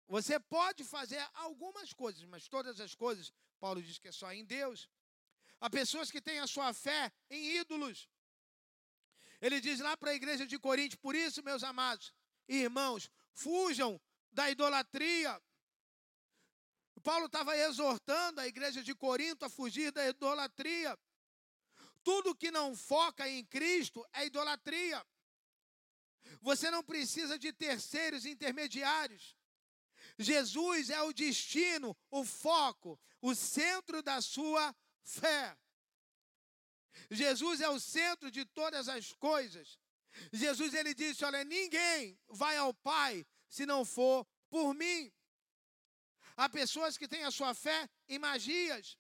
Você 0.09 0.39
pode 0.39 0.85
fazer 0.85 1.25
algumas 1.35 1.93
coisas, 1.93 2.25
mas 2.25 2.49
todas 2.49 2.81
as 2.81 2.95
coisas, 2.95 3.33
Paulo 3.59 3.83
diz 3.83 3.99
que 3.99 4.09
é 4.09 4.13
só 4.13 4.33
em 4.33 4.45
Deus. 4.45 4.89
Há 5.61 5.69
pessoas 5.69 6.11
que 6.11 6.21
têm 6.21 6.39
a 6.39 6.47
sua 6.47 6.73
fé 6.73 7.13
em 7.29 7.57
ídolos. 7.57 8.09
Ele 9.41 9.61
diz 9.61 9.81
lá 9.81 9.97
para 9.97 10.11
a 10.11 10.15
igreja 10.15 10.47
de 10.47 10.59
Corinto, 10.59 10.99
por 10.99 11.15
isso, 11.15 11.43
meus 11.43 11.63
amados 11.63 12.13
irmãos, 12.49 13.11
fujam 13.33 14.01
da 14.33 14.51
idolatria. 14.51 15.43
Paulo 17.03 17.27
estava 17.27 17.57
exortando 17.57 18.41
a 18.41 18.47
igreja 18.47 18.83
de 18.83 18.95
Corinto 18.95 19.45
a 19.45 19.49
fugir 19.49 19.93
da 19.93 20.09
idolatria. 20.09 20.99
Tudo 22.07 22.37
que 22.37 22.53
não 22.53 22.77
foca 22.77 23.29
em 23.29 23.45
Cristo 23.45 24.07
é 24.13 24.27
idolatria. 24.27 25.05
Você 26.41 26.71
não 26.71 26.81
precisa 26.81 27.37
de 27.37 27.53
terceiros 27.53 28.25
intermediários. 28.25 29.37
Jesus 30.17 30.89
é 30.89 31.03
o 31.03 31.13
destino, 31.13 31.97
o 32.09 32.25
foco, 32.25 32.97
o 33.21 33.35
centro 33.35 34.05
da 34.05 34.21
sua 34.21 34.73
fé. 35.03 35.59
Jesus 37.11 37.61
é 37.61 37.69
o 37.69 37.81
centro 37.81 38.31
de 38.31 38.45
todas 38.45 38.89
as 38.89 39.13
coisas. 39.13 39.77
Jesus 40.33 40.75
ele 40.75 40.95
disse: 40.95 41.25
"Olha, 41.25 41.43
ninguém 41.43 42.17
vai 42.29 42.57
ao 42.57 42.73
Pai 42.73 43.27
se 43.49 43.67
não 43.67 43.85
for 43.85 44.25
por 44.49 44.73
mim". 44.75 45.13
Há 46.37 46.49
pessoas 46.49 46.97
que 46.97 47.09
têm 47.09 47.25
a 47.25 47.33
sua 47.33 47.53
fé 47.53 47.91
em 48.09 48.17
magias. 48.21 48.97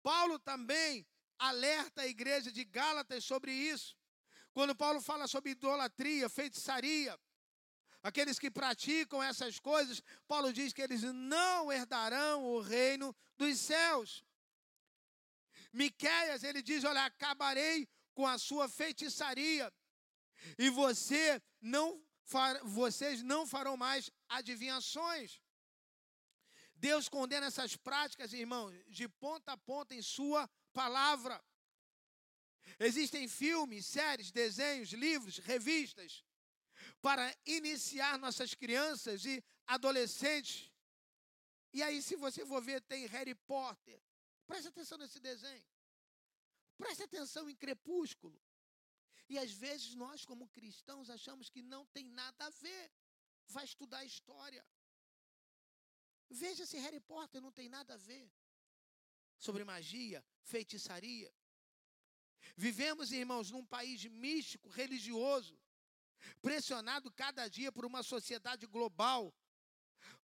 Paulo 0.00 0.38
também 0.38 1.04
alerta 1.38 2.02
a 2.02 2.06
igreja 2.06 2.50
de 2.50 2.64
Gálatas 2.64 3.24
sobre 3.24 3.52
isso. 3.52 3.96
Quando 4.52 4.74
Paulo 4.74 5.00
fala 5.00 5.26
sobre 5.26 5.50
idolatria, 5.50 6.28
feitiçaria, 6.28 7.18
aqueles 8.02 8.38
que 8.38 8.50
praticam 8.50 9.22
essas 9.22 9.58
coisas, 9.58 10.02
Paulo 10.26 10.52
diz 10.52 10.72
que 10.72 10.82
eles 10.82 11.02
não 11.02 11.72
herdarão 11.72 12.44
o 12.44 12.60
reino 12.60 13.14
dos 13.36 13.58
céus. 13.58 14.24
Miqueias, 15.72 16.42
ele 16.42 16.62
diz: 16.62 16.84
Olha, 16.84 17.04
acabarei 17.04 17.88
com 18.14 18.26
a 18.26 18.38
sua 18.38 18.68
feitiçaria, 18.68 19.72
e 20.58 20.70
você 20.70 21.40
não 21.60 22.02
vocês 22.62 23.22
não 23.22 23.46
farão 23.46 23.76
mais 23.76 24.10
adivinhações. 24.28 25.40
Deus 26.74 27.08
condena 27.08 27.46
essas 27.46 27.76
práticas, 27.76 28.32
irmãos, 28.32 28.74
de 28.86 29.08
ponta 29.08 29.52
a 29.52 29.56
ponta 29.56 29.94
em 29.94 30.02
Sua 30.02 30.48
palavra. 30.72 31.42
Existem 32.78 33.26
filmes, 33.26 33.86
séries, 33.86 34.30
desenhos, 34.30 34.90
livros, 34.90 35.38
revistas 35.38 36.24
para 37.00 37.36
iniciar 37.44 38.18
nossas 38.18 38.54
crianças 38.54 39.24
e 39.24 39.42
adolescentes. 39.66 40.70
E 41.72 41.82
aí, 41.82 42.02
se 42.02 42.16
você 42.16 42.46
for 42.46 42.62
ver, 42.62 42.80
tem 42.82 43.06
Harry 43.06 43.34
Potter. 43.34 44.00
Preste 44.46 44.68
atenção 44.68 44.98
nesse 44.98 45.20
desenho. 45.20 45.64
Preste 46.76 47.02
atenção 47.02 47.48
em 47.50 47.56
Crepúsculo. 47.56 48.40
E 49.28 49.38
às 49.38 49.52
vezes 49.52 49.94
nós, 49.94 50.24
como 50.24 50.48
cristãos, 50.48 51.10
achamos 51.10 51.50
que 51.50 51.62
não 51.62 51.84
tem 51.86 52.08
nada 52.08 52.46
a 52.46 52.50
ver. 52.50 52.90
Vai 53.46 53.64
estudar 53.64 54.04
história. 54.04 54.64
Veja 56.30 56.64
se 56.64 56.78
Harry 56.78 57.00
Potter 57.00 57.40
não 57.40 57.52
tem 57.52 57.68
nada 57.68 57.94
a 57.94 57.96
ver 57.96 58.30
sobre 59.38 59.64
magia, 59.64 60.24
feitiçaria. 60.42 61.32
Vivemos, 62.56 63.12
irmãos, 63.12 63.50
num 63.50 63.64
país 63.64 64.04
místico, 64.04 64.68
religioso, 64.68 65.58
pressionado 66.42 67.10
cada 67.12 67.48
dia 67.48 67.70
por 67.70 67.84
uma 67.84 68.02
sociedade 68.02 68.66
global, 68.66 69.34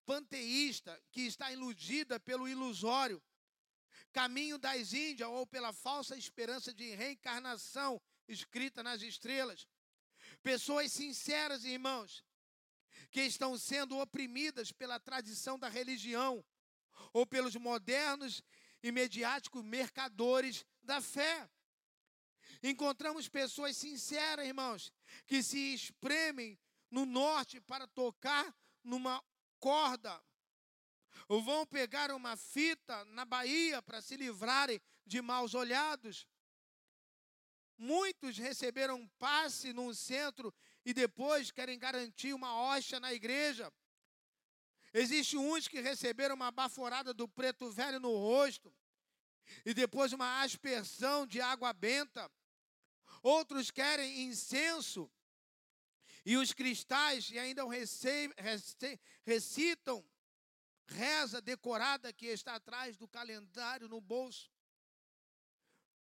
panteísta 0.05 1.01
que 1.11 1.21
está 1.21 1.51
iludida 1.51 2.19
pelo 2.19 2.47
ilusório 2.47 3.21
caminho 4.13 4.59
das 4.59 4.93
Índias 4.93 5.27
ou 5.27 5.45
pela 5.45 5.73
falsa 5.73 6.15
esperança 6.15 6.71
de 6.73 6.93
reencarnação 6.93 7.99
escrita 8.27 8.83
nas 8.83 9.01
estrelas. 9.01 9.67
Pessoas 10.43 10.91
sinceras, 10.91 11.65
irmãos, 11.65 12.23
que 13.09 13.21
estão 13.21 13.57
sendo 13.57 13.97
oprimidas 13.97 14.71
pela 14.71 14.99
tradição 14.99 15.57
da 15.57 15.67
religião 15.67 16.45
ou 17.11 17.25
pelos 17.25 17.55
modernos 17.55 18.41
e 18.83 18.91
mediáticos 18.91 19.63
mercadores 19.63 20.65
da 20.83 21.01
fé. 21.01 21.49
Encontramos 22.61 23.29
pessoas 23.29 23.77
sinceras, 23.77 24.45
irmãos, 24.45 24.91
que 25.25 25.41
se 25.41 25.73
espremem 25.73 26.59
no 26.91 27.05
norte 27.05 27.59
para 27.61 27.87
tocar 27.87 28.55
numa 28.83 29.23
corda, 29.59 30.21
ou 31.27 31.41
vão 31.41 31.65
pegar 31.65 32.11
uma 32.11 32.35
fita 32.35 33.05
na 33.05 33.23
Bahia 33.23 33.81
para 33.81 34.01
se 34.01 34.17
livrarem 34.17 34.79
de 35.05 35.21
maus 35.21 35.53
olhados. 35.53 36.27
Muitos 37.77 38.37
receberam 38.37 39.07
passe 39.17 39.73
num 39.73 39.93
centro 39.93 40.53
e 40.85 40.93
depois 40.93 41.51
querem 41.51 41.79
garantir 41.79 42.33
uma 42.33 42.53
hoxa 42.53 42.99
na 42.99 43.13
igreja. 43.13 43.71
Existem 44.93 45.39
uns 45.39 45.67
que 45.67 45.81
receberam 45.81 46.35
uma 46.35 46.51
baforada 46.51 47.13
do 47.13 47.27
preto 47.27 47.71
velho 47.71 47.99
no 47.99 48.15
rosto 48.15 48.71
e 49.65 49.73
depois 49.73 50.13
uma 50.13 50.41
aspersão 50.43 51.25
de 51.25 51.41
água 51.41 51.73
benta. 51.73 52.31
Outros 53.23 53.71
querem 53.71 54.23
incenso 54.23 55.11
e 56.25 56.37
os 56.37 56.53
cristais 56.53 57.29
e 57.31 57.39
ainda 57.39 57.63
recitam 59.25 60.05
reza 60.85 61.41
decorada 61.41 62.13
que 62.13 62.27
está 62.27 62.55
atrás 62.55 62.95
do 62.95 63.07
calendário 63.07 63.87
no 63.87 63.99
bolso. 63.99 64.51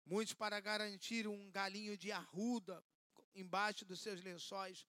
Muitos 0.04 0.34
para 0.34 0.60
garantir 0.60 1.26
um 1.26 1.50
galinho 1.50 1.96
de 1.96 2.12
arruda 2.12 2.84
embaixo 3.34 3.84
dos 3.84 4.00
seus 4.00 4.22
lençóis. 4.22 4.86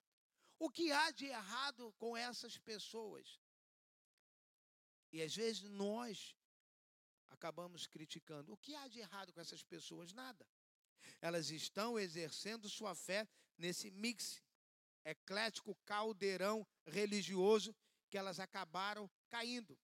O 0.60 0.70
que 0.70 0.92
há 0.92 1.12
de 1.12 1.28
errado 1.28 1.94
com 1.98 2.18
essas 2.18 2.58
pessoas? 2.58 3.40
E 5.14 5.22
às 5.22 5.36
vezes 5.36 5.62
nós 5.70 6.36
acabamos 7.30 7.86
criticando. 7.86 8.52
O 8.52 8.58
que 8.58 8.74
há 8.74 8.88
de 8.88 9.00
errado 9.00 9.32
com 9.32 9.40
essas 9.40 9.64
pessoas? 9.64 10.12
Nada. 10.12 10.44
Elas 11.22 11.52
estão 11.52 12.00
exercendo 12.00 12.68
sua 12.68 12.96
fé 12.96 13.28
nesse 13.56 13.92
mix 13.92 14.42
eclético 15.06 15.76
caldeirão 15.86 16.66
religioso 16.88 17.76
que 18.10 18.18
elas 18.18 18.40
acabaram 18.40 19.10
caindo. 19.30 19.78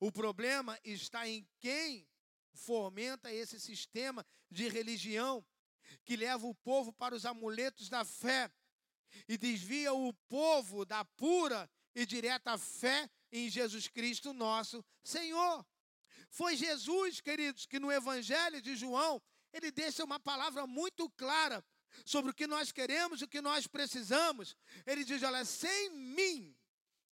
O 0.00 0.10
problema 0.10 0.78
está 0.82 1.28
em 1.28 1.48
quem 1.60 2.08
fomenta 2.52 3.32
esse 3.32 3.60
sistema 3.60 4.26
de 4.50 4.68
religião 4.68 5.46
que 6.04 6.16
leva 6.16 6.46
o 6.46 6.54
povo 6.54 6.92
para 6.92 7.14
os 7.14 7.24
amuletos 7.24 7.88
da 7.88 8.04
fé 8.04 8.50
e 9.28 9.38
desvia 9.38 9.92
o 9.92 10.12
povo 10.28 10.84
da 10.84 11.04
pura 11.04 11.70
e 11.94 12.04
direta 12.04 12.58
fé 12.58 13.08
em 13.38 13.50
Jesus 13.50 13.88
Cristo, 13.88 14.32
nosso 14.32 14.84
Senhor. 15.02 15.64
Foi 16.30 16.56
Jesus, 16.56 17.20
queridos, 17.20 17.66
que 17.66 17.78
no 17.78 17.92
Evangelho 17.92 18.60
de 18.60 18.76
João, 18.76 19.22
ele 19.52 19.70
deixa 19.70 20.04
uma 20.04 20.18
palavra 20.18 20.66
muito 20.66 21.08
clara 21.10 21.64
sobre 22.04 22.30
o 22.30 22.34
que 22.34 22.46
nós 22.46 22.72
queremos, 22.72 23.22
o 23.22 23.28
que 23.28 23.40
nós 23.40 23.66
precisamos. 23.66 24.56
Ele 24.86 25.04
diz: 25.04 25.22
Olha, 25.22 25.44
sem 25.44 25.90
mim 25.90 26.56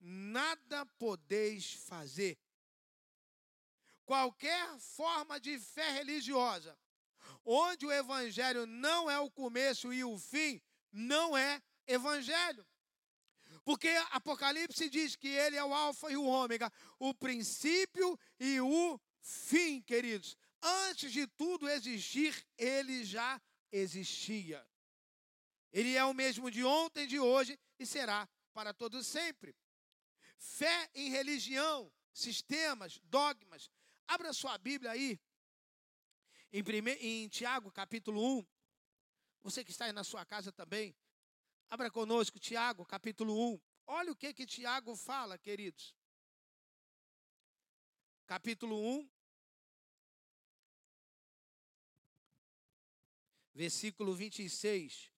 nada 0.00 0.85
podeis 0.99 1.75
fazer 1.75 2.38
qualquer 4.05 4.79
forma 4.79 5.40
de 5.40 5.59
fé 5.59 5.92
religiosa, 5.92 6.79
onde 7.44 7.87
o 7.87 7.92
evangelho 7.92 8.66
não 8.66 9.11
é 9.11 9.18
o 9.18 9.31
começo 9.31 9.92
e 9.92 10.05
o 10.05 10.18
fim, 10.18 10.61
não 10.90 11.37
é 11.37 11.62
evangelho. 11.87 12.66
Porque 13.64 13.88
Apocalipse 14.11 14.88
diz 14.88 15.14
que 15.14 15.29
ele 15.29 15.57
é 15.57 15.64
o 15.64 15.72
alfa 15.72 16.11
e 16.11 16.16
o 16.16 16.25
ômega, 16.25 16.72
o 16.98 17.14
princípio 17.14 18.18
e 18.38 18.61
o 18.61 19.01
fim, 19.20 19.81
queridos. 19.81 20.37
Antes 20.61 21.12
de 21.12 21.27
tudo 21.27 21.68
existir, 21.68 22.44
ele 22.59 23.05
já 23.05 23.40
existia. 23.70 24.66
Ele 25.72 25.96
é 25.96 26.05
o 26.05 26.12
mesmo 26.12 26.51
de 26.51 26.64
ontem, 26.64 27.07
de 27.07 27.18
hoje 27.18 27.59
e 27.79 27.87
será 27.87 28.29
para 28.53 28.75
todo 28.75 29.03
sempre. 29.03 29.57
Fé 30.37 30.90
em 30.94 31.09
religião, 31.11 31.90
sistemas, 32.12 33.01
dogmas, 33.05 33.70
Abra 34.12 34.33
sua 34.35 34.59
Bíblia 34.59 34.90
aí, 34.90 35.18
em, 36.53 36.62
em 37.01 37.29
Tiago 37.29 37.72
capítulo 37.72 38.40
1. 38.40 38.46
Você 39.42 39.64
que 39.64 39.70
está 39.70 39.87
aí 39.87 39.92
na 39.92 40.05
sua 40.05 40.22
casa 40.27 40.53
também, 40.53 40.94
abra 41.73 41.91
conosco 41.91 42.39
Tiago 42.39 42.85
capítulo 42.85 43.35
1. 43.35 43.61
Olha 43.87 44.13
o 44.13 44.17
que 44.17 44.35
que 44.35 44.45
Tiago 44.45 44.95
fala, 44.95 45.39
queridos. 45.39 45.97
Capítulo 48.27 48.79
1, 48.79 49.11
versículo 53.55 54.15
26. 54.15 55.11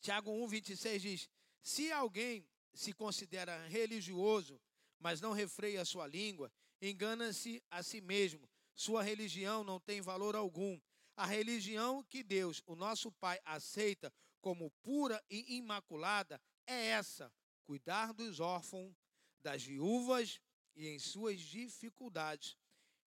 Tiago 0.00 0.32
1, 0.32 0.48
26 0.48 1.02
diz: 1.02 1.30
Se 1.60 1.92
alguém 1.92 2.48
se 2.72 2.94
considera 2.94 3.68
religioso, 3.68 4.58
mas 4.98 5.20
não 5.20 5.32
refreia 5.32 5.82
a 5.82 5.84
sua 5.84 6.06
língua, 6.06 6.50
engana-se 6.80 7.62
a 7.70 7.82
si 7.82 8.00
mesmo. 8.00 8.48
Sua 8.74 9.02
religião 9.02 9.64
não 9.64 9.80
tem 9.80 10.00
valor 10.00 10.36
algum. 10.36 10.78
A 11.16 11.26
religião 11.26 12.02
que 12.04 12.22
Deus, 12.22 12.62
o 12.66 12.76
nosso 12.76 13.10
Pai, 13.12 13.40
aceita 13.44 14.12
como 14.40 14.70
pura 14.82 15.22
e 15.28 15.56
imaculada 15.56 16.40
é 16.66 16.86
essa: 16.88 17.32
cuidar 17.64 18.12
dos 18.12 18.40
órfãos, 18.40 18.94
das 19.40 19.62
viúvas 19.62 20.40
e 20.76 20.86
em 20.86 20.98
suas 20.98 21.40
dificuldades, 21.40 22.56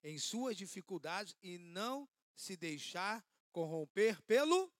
em 0.03 0.17
suas 0.17 0.57
dificuldades 0.57 1.35
e 1.41 1.57
não 1.57 2.09
se 2.35 2.57
deixar 2.57 3.23
corromper 3.51 4.21
pelo 4.23 4.71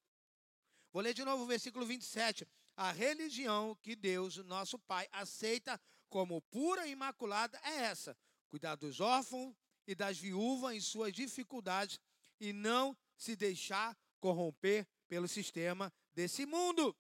Vou 0.92 1.04
ler 1.04 1.14
de 1.14 1.24
novo 1.24 1.44
o 1.44 1.48
versículo 1.48 1.86
27. 1.86 2.48
A 2.76 2.92
religião 2.92 3.76
que 3.82 3.96
Deus, 3.96 4.38
nosso 4.38 4.80
Pai, 4.80 5.08
aceita 5.12 5.80
como 6.10 6.42
pura 6.42 6.88
e 6.88 6.92
imaculada 6.92 7.60
é 7.64 7.84
essa: 7.84 8.18
cuidar 8.50 8.76
dos 8.76 9.00
órfãos 9.00 9.56
e 9.88 9.96
das 9.96 10.18
viúvas 10.18 10.76
em 10.76 10.82
suas 10.82 11.14
dificuldades 11.14 12.00
e 12.40 12.52
não 12.52 12.98
se 13.16 13.36
deixar 13.36 13.98
corromper 14.20 14.88
pelo 15.08 15.28
sistema 15.28 15.92
desse 16.14 16.46
mundo. 16.46 16.96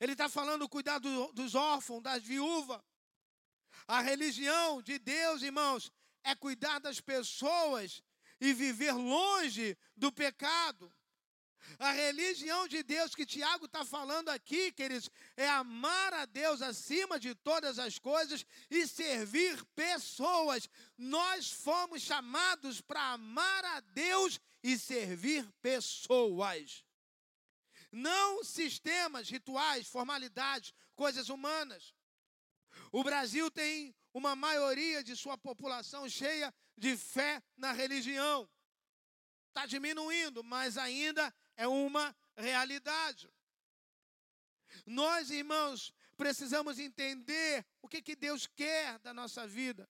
Ele 0.00 0.12
está 0.12 0.28
falando 0.28 0.68
cuidar 0.68 0.98
do, 0.98 1.32
dos 1.32 1.54
órfãos, 1.54 2.02
das 2.02 2.22
viúvas. 2.22 2.82
A 3.86 4.00
religião 4.00 4.82
de 4.82 4.98
Deus, 4.98 5.42
irmãos, 5.42 5.90
é 6.22 6.34
cuidar 6.34 6.78
das 6.78 7.00
pessoas 7.00 8.02
e 8.40 8.52
viver 8.52 8.92
longe 8.92 9.76
do 9.96 10.12
pecado. 10.12 10.92
A 11.78 11.92
religião 11.92 12.68
de 12.68 12.82
Deus 12.82 13.14
que 13.14 13.26
Tiago 13.26 13.66
está 13.66 13.84
falando 13.84 14.28
aqui, 14.28 14.72
queridos, 14.72 15.10
é 15.36 15.48
amar 15.48 16.12
a 16.14 16.24
Deus 16.24 16.62
acima 16.62 17.18
de 17.18 17.34
todas 17.34 17.78
as 17.78 17.98
coisas 17.98 18.44
e 18.70 18.86
servir 18.86 19.64
pessoas. 19.74 20.68
Nós 20.96 21.50
fomos 21.50 22.02
chamados 22.02 22.80
para 22.80 23.12
amar 23.12 23.64
a 23.64 23.80
Deus 23.80 24.40
e 24.62 24.78
servir 24.78 25.46
pessoas. 25.60 26.84
Não 27.90 28.42
sistemas, 28.42 29.28
rituais, 29.28 29.86
formalidades, 29.86 30.72
coisas 30.94 31.28
humanas. 31.28 31.94
O 32.90 33.04
Brasil 33.04 33.50
tem 33.50 33.94
uma 34.12 34.36
maioria 34.36 35.02
de 35.02 35.16
sua 35.16 35.36
população 35.36 36.08
cheia 36.08 36.52
de 36.76 36.96
fé 36.96 37.42
na 37.56 37.72
religião. 37.72 38.48
Está 39.48 39.66
diminuindo, 39.66 40.42
mas 40.42 40.76
ainda 40.76 41.32
é 41.56 41.66
uma 41.66 42.14
realidade. 42.36 43.30
Nós, 44.86 45.30
irmãos, 45.30 45.92
precisamos 46.16 46.78
entender 46.78 47.64
o 47.80 47.88
que, 47.88 48.02
que 48.02 48.16
Deus 48.16 48.46
quer 48.46 48.98
da 49.00 49.14
nossa 49.14 49.46
vida. 49.46 49.88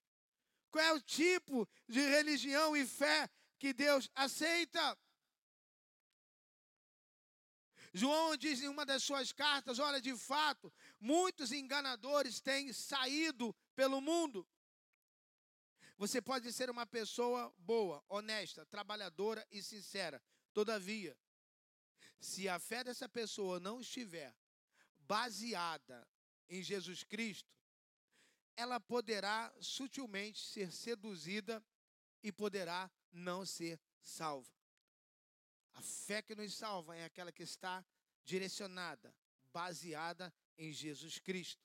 Qual 0.71 0.85
é 0.85 0.93
o 0.93 1.01
tipo 1.01 1.69
de 1.89 2.01
religião 2.01 2.77
e 2.77 2.87
fé 2.87 3.31
que 3.59 3.73
Deus 3.73 4.11
aceita? 4.15 4.99
João 7.93 8.37
diz 8.37 8.61
em 8.61 8.69
uma 8.69 8.85
das 8.85 9.05
suas 9.05 9.33
cartas: 9.33 9.79
olha, 9.79 10.01
de 10.01 10.17
fato, 10.17 10.73
muitos 10.99 11.53
enganadores 11.53 12.41
têm 12.41 12.73
saído 12.73 13.55
pelo 13.77 14.01
mundo. 14.01 14.47
Você 15.97 16.21
pode 16.21 16.53
ser 16.53 16.69
uma 16.69 16.85
pessoa 16.85 17.55
boa, 17.57 18.05
honesta, 18.09 18.67
trabalhadora 18.67 19.47
e 19.53 19.63
sincera. 19.63 20.21
Todavia, 20.53 21.17
se 22.25 22.49
a 22.49 22.59
fé 22.59 22.83
dessa 22.83 23.09
pessoa 23.09 23.61
não 23.61 23.81
estiver 23.81 24.35
baseada 25.01 26.09
em 26.49 26.63
Jesus 26.63 27.05
Cristo, 27.05 27.53
ela 28.57 28.81
poderá 28.81 29.55
sutilmente 29.61 30.41
ser 30.41 30.73
seduzida 30.73 31.63
e 32.23 32.33
poderá 32.33 32.91
não 33.13 33.45
ser 33.45 33.79
salva. 34.01 34.51
A 35.75 35.83
fé 35.83 36.23
que 36.23 36.35
nos 36.35 36.55
salva 36.55 36.97
é 36.97 37.05
aquela 37.05 37.31
que 37.31 37.43
está 37.43 37.85
direcionada, 38.25 39.15
baseada 39.53 40.33
em 40.57 40.73
Jesus 40.73 41.19
Cristo. 41.19 41.63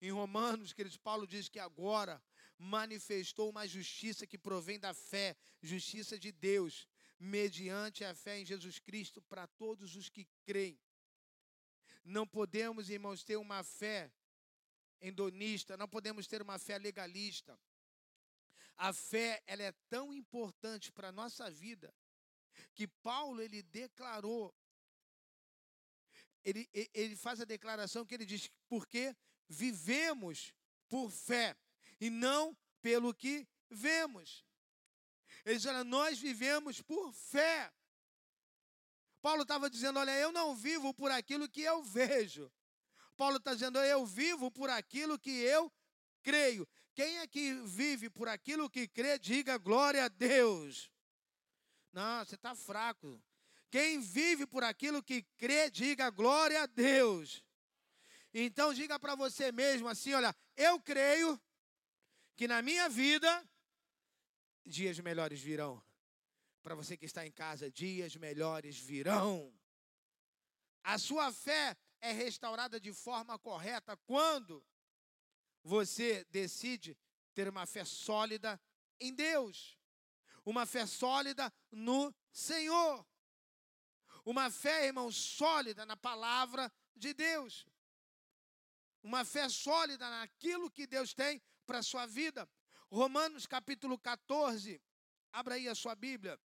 Em 0.00 0.10
Romanos, 0.10 0.72
queridos, 0.72 0.98
Paulo 0.98 1.26
diz 1.26 1.48
que 1.48 1.60
agora 1.60 2.20
manifestou 2.58 3.50
uma 3.50 3.66
justiça 3.68 4.26
que 4.26 4.38
provém 4.38 4.78
da 4.78 4.92
fé, 4.92 5.36
justiça 5.62 6.18
de 6.18 6.32
Deus, 6.32 6.88
mediante 7.22 8.04
a 8.04 8.14
fé 8.14 8.40
em 8.40 8.44
Jesus 8.44 8.80
Cristo 8.80 9.22
para 9.22 9.46
todos 9.46 9.94
os 9.94 10.08
que 10.08 10.26
creem. 10.44 10.78
Não 12.04 12.26
podemos, 12.26 12.90
irmãos, 12.90 13.22
ter 13.22 13.36
uma 13.36 13.62
fé 13.62 14.12
endonista, 15.00 15.76
não 15.76 15.88
podemos 15.88 16.26
ter 16.26 16.42
uma 16.42 16.58
fé 16.58 16.78
legalista. 16.78 17.58
A 18.76 18.92
fé, 18.92 19.40
ela 19.46 19.62
é 19.62 19.72
tão 19.88 20.12
importante 20.12 20.90
para 20.90 21.08
a 21.08 21.12
nossa 21.12 21.48
vida 21.48 21.94
que 22.74 22.88
Paulo 22.88 23.40
ele 23.40 23.62
declarou 23.62 24.52
ele, 26.44 26.68
ele 26.92 27.14
faz 27.14 27.40
a 27.40 27.44
declaração 27.44 28.04
que 28.04 28.14
ele 28.14 28.26
diz 28.26 28.50
porque 28.68 29.14
vivemos 29.48 30.52
por 30.88 31.08
fé 31.08 31.56
e 32.00 32.10
não 32.10 32.56
pelo 32.80 33.14
que 33.14 33.46
vemos. 33.70 34.44
Ele 35.44 35.56
diz, 35.56 35.66
olha, 35.66 35.84
nós 35.84 36.18
vivemos 36.18 36.80
por 36.80 37.12
fé. 37.12 37.72
Paulo 39.20 39.42
estava 39.42 39.70
dizendo, 39.70 39.98
olha, 39.98 40.16
eu 40.18 40.32
não 40.32 40.54
vivo 40.54 40.92
por 40.92 41.10
aquilo 41.10 41.48
que 41.48 41.62
eu 41.62 41.82
vejo. 41.82 42.50
Paulo 43.16 43.36
está 43.36 43.54
dizendo, 43.54 43.78
eu 43.78 44.04
vivo 44.04 44.50
por 44.50 44.68
aquilo 44.70 45.18
que 45.18 45.30
eu 45.30 45.72
creio. 46.22 46.66
Quem 46.94 47.18
é 47.18 47.26
que 47.26 47.54
vive 47.64 48.10
por 48.10 48.28
aquilo 48.28 48.68
que 48.68 48.86
crê, 48.86 49.18
diga 49.18 49.56
glória 49.58 50.04
a 50.04 50.08
Deus. 50.08 50.90
Não, 51.92 52.24
você 52.24 52.34
está 52.34 52.54
fraco. 52.54 53.22
Quem 53.70 54.00
vive 54.00 54.46
por 54.46 54.62
aquilo 54.62 55.02
que 55.02 55.22
crê, 55.38 55.70
diga 55.70 56.10
glória 56.10 56.62
a 56.62 56.66
Deus. 56.66 57.44
Então 58.34 58.72
diga 58.72 58.98
para 58.98 59.14
você 59.14 59.52
mesmo 59.52 59.88
assim, 59.88 60.14
olha, 60.14 60.34
eu 60.56 60.80
creio 60.80 61.40
que 62.34 62.48
na 62.48 62.62
minha 62.62 62.88
vida 62.88 63.48
dias 64.64 64.98
melhores 64.98 65.40
virão. 65.40 65.82
Para 66.62 66.74
você 66.74 66.96
que 66.96 67.06
está 67.06 67.26
em 67.26 67.32
casa, 67.32 67.70
dias 67.70 68.14
melhores 68.16 68.78
virão. 68.78 69.52
A 70.82 70.98
sua 70.98 71.32
fé 71.32 71.76
é 72.00 72.12
restaurada 72.12 72.80
de 72.80 72.92
forma 72.92 73.38
correta 73.38 73.96
quando 73.96 74.64
você 75.62 76.24
decide 76.30 76.96
ter 77.34 77.48
uma 77.48 77.66
fé 77.66 77.84
sólida 77.84 78.60
em 79.00 79.14
Deus, 79.14 79.78
uma 80.44 80.66
fé 80.66 80.86
sólida 80.86 81.52
no 81.70 82.14
Senhor, 82.32 83.06
uma 84.24 84.50
fé, 84.50 84.86
irmão, 84.86 85.10
sólida 85.10 85.84
na 85.86 85.96
palavra 85.96 86.72
de 86.94 87.14
Deus, 87.14 87.66
uma 89.02 89.24
fé 89.24 89.48
sólida 89.48 90.08
naquilo 90.10 90.70
que 90.70 90.86
Deus 90.86 91.14
tem 91.14 91.42
para 91.66 91.78
a 91.78 91.82
sua 91.82 92.06
vida. 92.06 92.48
Romanos 92.92 93.46
capítulo 93.46 93.98
14, 93.98 94.78
abra 95.32 95.54
aí 95.54 95.66
a 95.66 95.74
sua 95.74 95.94
Bíblia. 95.94 96.38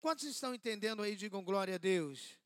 Quantos 0.00 0.24
estão 0.24 0.52
entendendo 0.52 1.00
aí? 1.00 1.14
Digam 1.14 1.44
glória 1.44 1.76
a 1.76 1.78
Deus. 1.78 2.36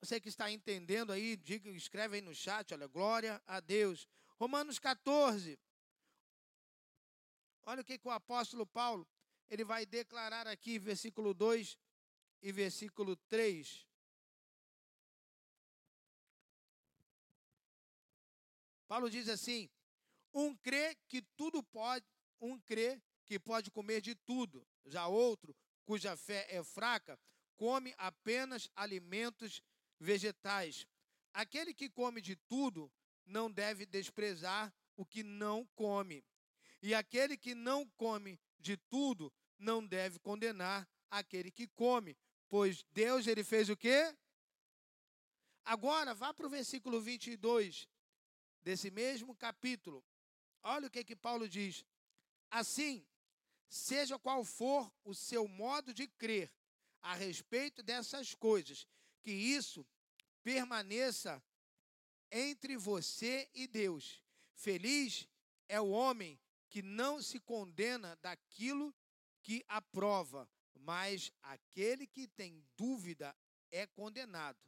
Você 0.00 0.20
que 0.20 0.28
está 0.28 0.50
entendendo 0.50 1.12
aí, 1.12 1.34
diga, 1.34 1.70
escreve 1.70 2.16
aí 2.16 2.20
no 2.20 2.34
chat, 2.34 2.74
olha, 2.74 2.86
glória 2.86 3.42
a 3.46 3.58
Deus. 3.58 4.06
Romanos 4.36 4.78
14. 4.78 5.58
Olha 7.62 7.80
o 7.80 7.84
que, 7.84 7.96
que 7.96 8.06
o 8.06 8.10
apóstolo 8.10 8.66
Paulo, 8.66 9.08
ele 9.48 9.64
vai 9.64 9.86
declarar 9.86 10.46
aqui, 10.46 10.78
versículo 10.78 11.32
2 11.32 11.78
e 12.42 12.52
versículo 12.52 13.16
3. 13.16 13.86
Paulo 18.86 19.08
diz 19.08 19.26
assim: 19.30 19.70
um 20.34 20.54
crê 20.56 20.96
que 21.08 21.22
tudo 21.22 21.62
pode, 21.62 22.04
um 22.40 22.58
crê 22.58 23.00
que 23.24 23.38
pode 23.38 23.70
comer 23.70 24.00
de 24.00 24.14
tudo. 24.14 24.66
Já 24.84 25.06
outro, 25.06 25.56
cuja 25.84 26.16
fé 26.16 26.46
é 26.50 26.62
fraca, 26.62 27.18
come 27.56 27.94
apenas 27.96 28.68
alimentos 28.74 29.62
vegetais. 29.98 30.86
Aquele 31.32 31.72
que 31.72 31.88
come 31.88 32.20
de 32.20 32.36
tudo 32.36 32.92
não 33.24 33.50
deve 33.50 33.86
desprezar 33.86 34.74
o 34.96 35.06
que 35.06 35.22
não 35.22 35.64
come. 35.74 36.24
E 36.82 36.94
aquele 36.94 37.36
que 37.36 37.54
não 37.54 37.88
come 37.90 38.38
de 38.58 38.76
tudo 38.76 39.32
não 39.58 39.86
deve 39.86 40.18
condenar 40.18 40.88
aquele 41.10 41.50
que 41.50 41.66
come, 41.68 42.16
pois 42.48 42.84
Deus 42.92 43.26
ele 43.26 43.44
fez 43.44 43.68
o 43.68 43.76
quê? 43.76 44.14
Agora 45.64 46.12
vá 46.12 46.34
para 46.34 46.46
o 46.46 46.50
versículo 46.50 47.00
22 47.00 47.88
desse 48.62 48.90
mesmo 48.90 49.34
capítulo. 49.34 50.04
Olha 50.64 50.88
o 50.88 50.90
que, 50.90 51.04
que 51.04 51.14
Paulo 51.14 51.48
diz. 51.48 51.84
Assim, 52.50 53.06
seja 53.68 54.18
qual 54.18 54.44
for 54.44 54.90
o 55.04 55.14
seu 55.14 55.46
modo 55.46 55.92
de 55.92 56.08
crer 56.08 56.50
a 57.02 57.14
respeito 57.14 57.82
dessas 57.82 58.34
coisas, 58.34 58.86
que 59.22 59.30
isso 59.30 59.86
permaneça 60.42 61.42
entre 62.30 62.76
você 62.76 63.48
e 63.54 63.66
Deus. 63.66 64.22
Feliz 64.54 65.28
é 65.68 65.80
o 65.80 65.90
homem 65.90 66.40
que 66.70 66.82
não 66.82 67.20
se 67.20 67.38
condena 67.38 68.16
daquilo 68.16 68.94
que 69.42 69.62
aprova, 69.68 70.48
mas 70.74 71.30
aquele 71.42 72.06
que 72.06 72.26
tem 72.26 72.64
dúvida 72.76 73.36
é 73.70 73.86
condenado. 73.86 74.58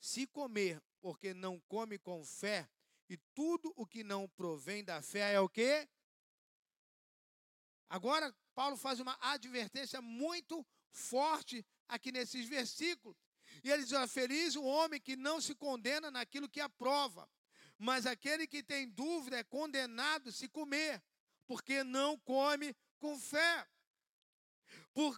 Se 0.00 0.26
comer 0.26 0.82
porque 1.00 1.32
não 1.32 1.60
come 1.60 1.98
com 1.98 2.24
fé, 2.24 2.68
e 3.10 3.16
tudo 3.34 3.72
o 3.76 3.84
que 3.84 4.04
não 4.04 4.28
provém 4.28 4.84
da 4.84 5.02
fé 5.02 5.32
é 5.34 5.40
o 5.40 5.48
quê? 5.48 5.88
Agora, 7.88 8.32
Paulo 8.54 8.76
faz 8.76 9.00
uma 9.00 9.18
advertência 9.20 10.00
muito 10.00 10.64
forte 10.92 11.66
aqui 11.88 12.12
nesses 12.12 12.46
versículos. 12.46 13.18
E 13.64 13.70
ele 13.72 13.84
diz: 13.84 14.12
Feliz 14.12 14.54
o 14.54 14.62
homem 14.62 15.00
que 15.00 15.16
não 15.16 15.40
se 15.40 15.56
condena 15.56 16.08
naquilo 16.08 16.48
que 16.48 16.60
aprova, 16.60 17.28
mas 17.76 18.06
aquele 18.06 18.46
que 18.46 18.62
tem 18.62 18.88
dúvida 18.88 19.38
é 19.38 19.42
condenado 19.42 20.30
se 20.30 20.48
comer, 20.48 21.02
porque 21.48 21.82
não 21.82 22.16
come 22.16 22.76
com 23.00 23.18
fé. 23.18 23.68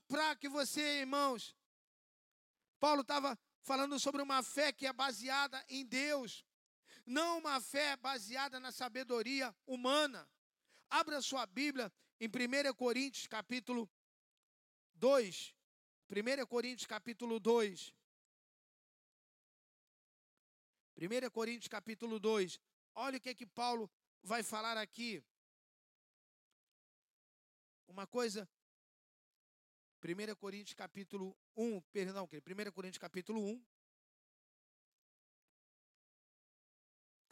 Para 0.09 0.35
que 0.35 0.48
você, 0.48 1.00
irmãos, 1.00 1.55
Paulo 2.81 3.02
estava 3.02 3.38
falando 3.61 4.00
sobre 4.00 4.22
uma 4.22 4.42
fé 4.42 4.72
que 4.72 4.87
é 4.87 4.92
baseada 4.94 5.62
em 5.68 5.85
Deus, 5.85 6.42
não 7.06 7.38
uma 7.38 7.60
fé 7.60 7.96
baseada 7.96 8.60
na 8.60 8.72
sabedoria 8.72 9.54
humana. 9.66 10.28
Abra 10.88 11.20
sua 11.20 11.46
Bíblia 11.46 11.92
em 12.20 12.28
1 12.28 12.74
Coríntios 12.74 13.26
capítulo 13.26 13.90
2. 14.94 15.54
1 16.10 16.46
Coríntios 16.46 16.86
capítulo 16.86 17.40
2. 17.40 17.94
1 20.96 21.30
Coríntios 21.30 21.68
capítulo 21.68 22.20
2. 22.20 22.60
Olha 22.94 23.16
o 23.16 23.20
que 23.20 23.30
é 23.30 23.34
que 23.34 23.46
Paulo 23.46 23.90
vai 24.22 24.42
falar 24.42 24.76
aqui. 24.76 25.24
Uma 27.88 28.06
coisa 28.06 28.48
1 30.04 30.34
Coríntios 30.36 30.74
capítulo 30.74 31.36
1, 31.56 31.80
perdão, 31.92 32.24
1 32.24 32.72
Coríntios 32.72 32.98
capítulo 32.98 33.40
1, 33.40 33.64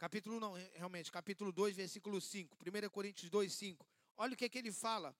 Capítulo 0.01 0.39
não, 0.39 0.53
realmente, 0.73 1.11
capítulo 1.11 1.51
2, 1.51 1.75
versículo 1.75 2.19
5. 2.19 2.57
1 2.59 2.89
Coríntios 2.89 3.29
2, 3.29 3.53
5. 3.53 3.87
Olha 4.17 4.33
o 4.33 4.35
que, 4.35 4.45
é 4.45 4.49
que 4.49 4.57
ele 4.57 4.71
fala. 4.71 5.15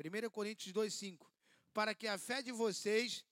1 0.00 0.30
Coríntios 0.30 0.72
2, 0.72 0.92
5. 0.92 1.32
Para 1.72 1.94
que 1.94 2.08
a 2.08 2.18
fé 2.18 2.42
de 2.42 2.50
vocês, 2.50 3.24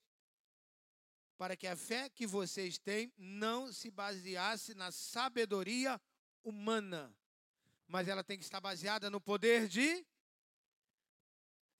para 1.36 1.56
que 1.56 1.66
a 1.66 1.74
fé 1.74 2.08
que 2.08 2.28
vocês 2.28 2.78
têm 2.78 3.12
não 3.18 3.72
se 3.72 3.90
baseasse 3.90 4.72
na 4.72 4.92
sabedoria 4.92 6.00
humana, 6.44 7.12
mas 7.88 8.06
ela 8.06 8.22
tem 8.22 8.38
que 8.38 8.44
estar 8.44 8.60
baseada 8.60 9.10
no 9.10 9.20
poder 9.20 9.66
de 9.66 10.06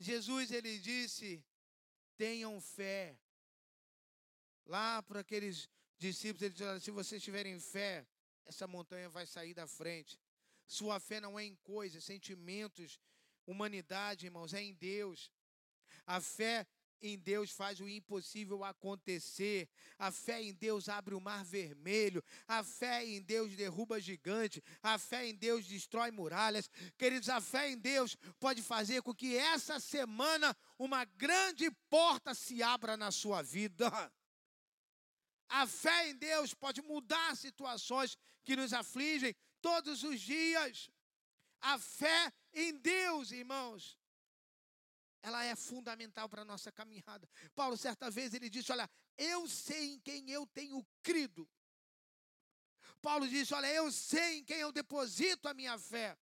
Jesus, 0.00 0.50
ele 0.50 0.80
disse: 0.80 1.44
tenham 2.16 2.60
fé. 2.60 3.16
Lá 4.66 5.00
para 5.04 5.20
aqueles 5.20 5.70
discípulos, 5.96 6.42
ele 6.42 6.54
disse: 6.54 6.80
se 6.80 6.90
vocês 6.90 7.22
tiverem 7.22 7.60
fé, 7.60 8.04
essa 8.46 8.66
montanha 8.66 9.08
vai 9.08 9.26
sair 9.26 9.54
da 9.54 9.66
frente. 9.66 10.18
Sua 10.66 10.98
fé 11.00 11.20
não 11.20 11.38
é 11.38 11.44
em 11.44 11.54
coisas, 11.56 12.04
sentimentos, 12.04 13.00
humanidade, 13.46 14.26
irmãos, 14.26 14.54
é 14.54 14.62
em 14.62 14.74
Deus. 14.74 15.30
A 16.06 16.20
fé 16.20 16.66
em 17.02 17.18
Deus 17.18 17.50
faz 17.50 17.80
o 17.80 17.88
impossível 17.88 18.64
acontecer. 18.64 19.68
A 19.98 20.10
fé 20.10 20.40
em 20.40 20.54
Deus 20.54 20.88
abre 20.88 21.14
o 21.14 21.20
mar 21.20 21.44
vermelho. 21.44 22.22
A 22.46 22.62
fé 22.62 23.04
em 23.04 23.20
Deus 23.20 23.54
derruba 23.56 24.00
gigante. 24.00 24.62
A 24.82 24.98
fé 24.98 25.26
em 25.26 25.34
Deus 25.34 25.66
destrói 25.66 26.10
muralhas. 26.10 26.70
Queridos, 26.96 27.28
a 27.28 27.40
fé 27.40 27.70
em 27.70 27.78
Deus 27.78 28.16
pode 28.38 28.62
fazer 28.62 29.02
com 29.02 29.12
que 29.12 29.36
essa 29.36 29.80
semana 29.80 30.56
uma 30.78 31.04
grande 31.04 31.70
porta 31.90 32.34
se 32.34 32.62
abra 32.62 32.96
na 32.96 33.10
sua 33.10 33.42
vida. 33.42 33.90
A 35.54 35.66
fé 35.66 36.08
em 36.08 36.16
Deus 36.16 36.54
pode 36.54 36.80
mudar 36.80 37.36
situações 37.36 38.16
que 38.44 38.56
nos 38.56 38.72
afligem 38.72 39.34
todos 39.60 40.02
os 40.02 40.20
dias. 40.20 40.90
A 41.60 41.78
fé 41.78 42.32
em 42.52 42.76
Deus, 42.78 43.30
irmãos, 43.30 43.98
ela 45.22 45.44
é 45.44 45.54
fundamental 45.54 46.28
para 46.28 46.42
a 46.42 46.44
nossa 46.44 46.72
caminhada. 46.72 47.28
Paulo, 47.54 47.76
certa 47.76 48.10
vez, 48.10 48.34
ele 48.34 48.50
disse: 48.50 48.72
Olha, 48.72 48.90
eu 49.16 49.48
sei 49.48 49.94
em 49.94 50.00
quem 50.00 50.28
eu 50.30 50.46
tenho 50.48 50.84
crido. 51.02 51.48
Paulo 53.00 53.28
disse: 53.28 53.54
Olha, 53.54 53.72
eu 53.72 53.90
sei 53.92 54.38
em 54.38 54.44
quem 54.44 54.58
eu 54.58 54.72
deposito 54.72 55.48
a 55.48 55.54
minha 55.54 55.78
fé. 55.78 56.18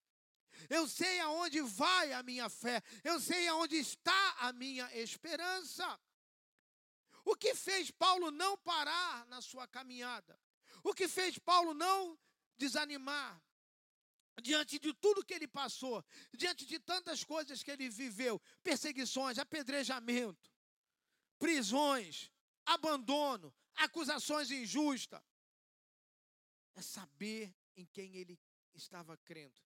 Eu 0.68 0.86
sei 0.86 1.20
aonde 1.20 1.62
vai 1.62 2.12
a 2.12 2.22
minha 2.22 2.50
fé. 2.50 2.82
Eu 3.02 3.18
sei 3.18 3.48
aonde 3.48 3.76
está 3.76 4.36
a 4.40 4.52
minha 4.52 4.94
esperança. 4.94 5.98
O 7.24 7.34
que 7.36 7.54
fez 7.54 7.90
Paulo 7.90 8.30
não 8.30 8.56
parar 8.58 9.26
na 9.26 9.40
sua 9.40 9.66
caminhada? 9.66 10.38
O 10.82 10.94
que 10.94 11.08
fez 11.08 11.38
Paulo 11.38 11.74
não 11.74 12.18
desanimar? 12.56 13.40
diante 14.40 14.78
de 14.78 14.94
tudo 14.94 15.24
que 15.24 15.34
ele 15.34 15.46
passou, 15.46 16.02
diante 16.34 16.64
de 16.64 16.78
tantas 16.78 17.22
coisas 17.22 17.62
que 17.62 17.70
ele 17.70 17.90
viveu 17.90 18.40
perseguições, 18.62 19.38
apedrejamento, 19.38 20.50
prisões, 21.38 22.30
abandono, 22.64 23.54
acusações 23.74 24.50
injustas 24.50 25.20
é 26.74 26.82
saber 26.82 27.54
em 27.76 27.84
quem 27.86 28.16
ele 28.16 28.38
estava 28.74 29.16
crendo. 29.18 29.60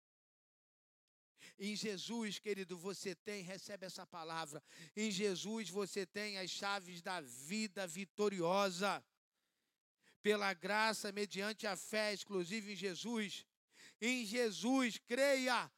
Em 1.59 1.75
Jesus, 1.75 2.39
querido, 2.39 2.79
você 2.79 3.15
tem, 3.15 3.43
recebe 3.43 3.85
essa 3.85 4.07
palavra. 4.07 4.63
Em 4.97 5.11
Jesus 5.11 5.69
você 5.69 6.07
tem 6.07 6.39
as 6.39 6.51
chaves 6.51 7.03
da 7.03 7.21
vida 7.21 7.87
vitoriosa. 7.87 9.05
Pela 10.23 10.55
graça, 10.55 11.11
mediante 11.13 11.67
a 11.67 11.77
fé 11.77 12.13
exclusiva 12.13 12.71
em 12.71 12.77
Jesus, 12.77 13.45
em 14.01 14.25
Jesus, 14.25 14.99
creia. 14.99 15.71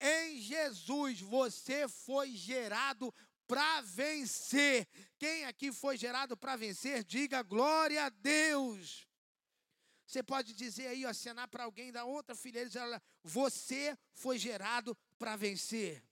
Em 0.00 0.40
Jesus 0.40 1.20
você 1.20 1.88
foi 1.88 2.32
gerado 2.32 3.14
para 3.46 3.80
vencer. 3.82 4.86
Quem 5.18 5.44
aqui 5.44 5.72
foi 5.72 5.96
gerado 5.96 6.36
para 6.36 6.56
vencer, 6.56 7.04
diga 7.04 7.42
glória 7.42 8.06
a 8.06 8.08
Deus. 8.08 9.06
Você 10.06 10.22
pode 10.22 10.52
dizer 10.52 10.88
aí, 10.88 11.04
acenar 11.04 11.48
para 11.48 11.64
alguém 11.64 11.90
da 11.90 12.04
outra 12.04 12.34
fileira, 12.34 12.68
dizer, 12.68 13.02
você 13.22 13.96
foi 14.12 14.38
gerado 14.38 14.96
para 15.18 15.34
vencer. 15.36 16.04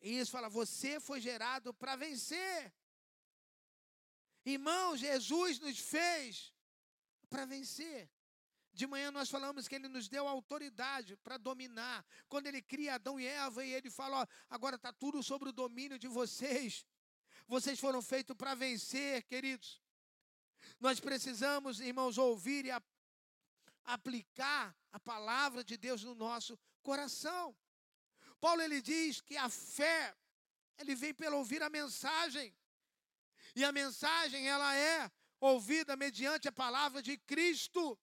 E 0.00 0.18
isso 0.18 0.30
fala, 0.30 0.48
você 0.48 0.98
foi 0.98 1.20
gerado 1.20 1.72
para 1.74 1.94
vencer. 1.94 2.72
Irmão, 4.44 4.96
Jesus 4.96 5.58
nos 5.58 5.78
fez 5.78 6.52
para 7.28 7.44
vencer. 7.44 8.10
De 8.72 8.86
manhã 8.86 9.10
nós 9.10 9.28
falamos 9.28 9.66
que 9.66 9.74
ele 9.74 9.88
nos 9.88 10.08
deu 10.08 10.26
autoridade 10.26 11.16
para 11.16 11.36
dominar. 11.36 12.04
Quando 12.28 12.46
ele 12.46 12.62
cria 12.62 12.94
Adão 12.94 13.18
e 13.18 13.26
Eva 13.26 13.64
e 13.64 13.72
ele 13.72 13.90
fala: 13.90 14.22
ó, 14.22 14.26
agora 14.48 14.76
está 14.76 14.92
tudo 14.92 15.22
sobre 15.22 15.48
o 15.48 15.52
domínio 15.52 15.98
de 15.98 16.08
vocês. 16.08 16.86
Vocês 17.46 17.78
foram 17.78 18.00
feitos 18.00 18.36
para 18.36 18.54
vencer, 18.54 19.24
queridos. 19.24 19.80
Nós 20.78 21.00
precisamos, 21.00 21.80
irmãos, 21.80 22.16
ouvir 22.16 22.64
e 22.64 22.70
aplicar 23.84 24.76
a 24.92 25.00
palavra 25.00 25.64
de 25.64 25.76
Deus 25.76 26.04
no 26.04 26.14
nosso 26.14 26.58
coração. 26.82 27.56
Paulo 28.40 28.62
ele 28.62 28.80
diz 28.80 29.20
que 29.20 29.36
a 29.36 29.48
fé 29.48 30.16
ele 30.78 30.94
vem 30.94 31.12
pelo 31.12 31.36
ouvir 31.38 31.62
a 31.62 31.68
mensagem. 31.68 32.54
E 33.54 33.64
a 33.64 33.72
mensagem 33.72 34.48
ela 34.48 34.76
é 34.76 35.10
ouvida 35.40 35.96
mediante 35.96 36.48
a 36.48 36.52
palavra 36.52 37.02
de 37.02 37.16
Cristo. 37.18 37.98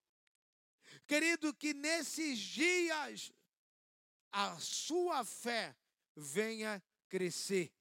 Querido, 1.06 1.54
que 1.54 1.74
nesses 1.74 2.40
dias 2.40 3.32
a 4.32 4.58
sua 4.60 5.24
fé 5.24 5.76
venha 6.16 6.84
crescer. 7.08 7.74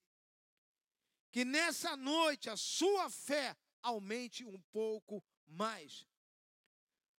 Que 1.31 1.45
nessa 1.45 1.97
noite 1.97 2.49
a 2.49 2.57
sua 2.57 3.11
fé 3.11 3.57
aumente 3.83 4.45
um 4.45 4.61
pouco 4.73 5.25
mais. 5.47 6.07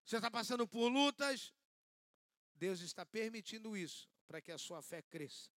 Você 0.04 0.16
está 0.16 0.30
passando 0.30 0.66
por 0.66 0.88
lutas, 0.88 1.52
Deus 2.54 2.80
está 2.80 3.04
permitindo 3.04 3.76
isso 3.76 4.08
para 4.26 4.40
que 4.40 4.50
a 4.50 4.58
sua 4.58 4.82
fé 4.82 5.02
cresça. 5.02 5.50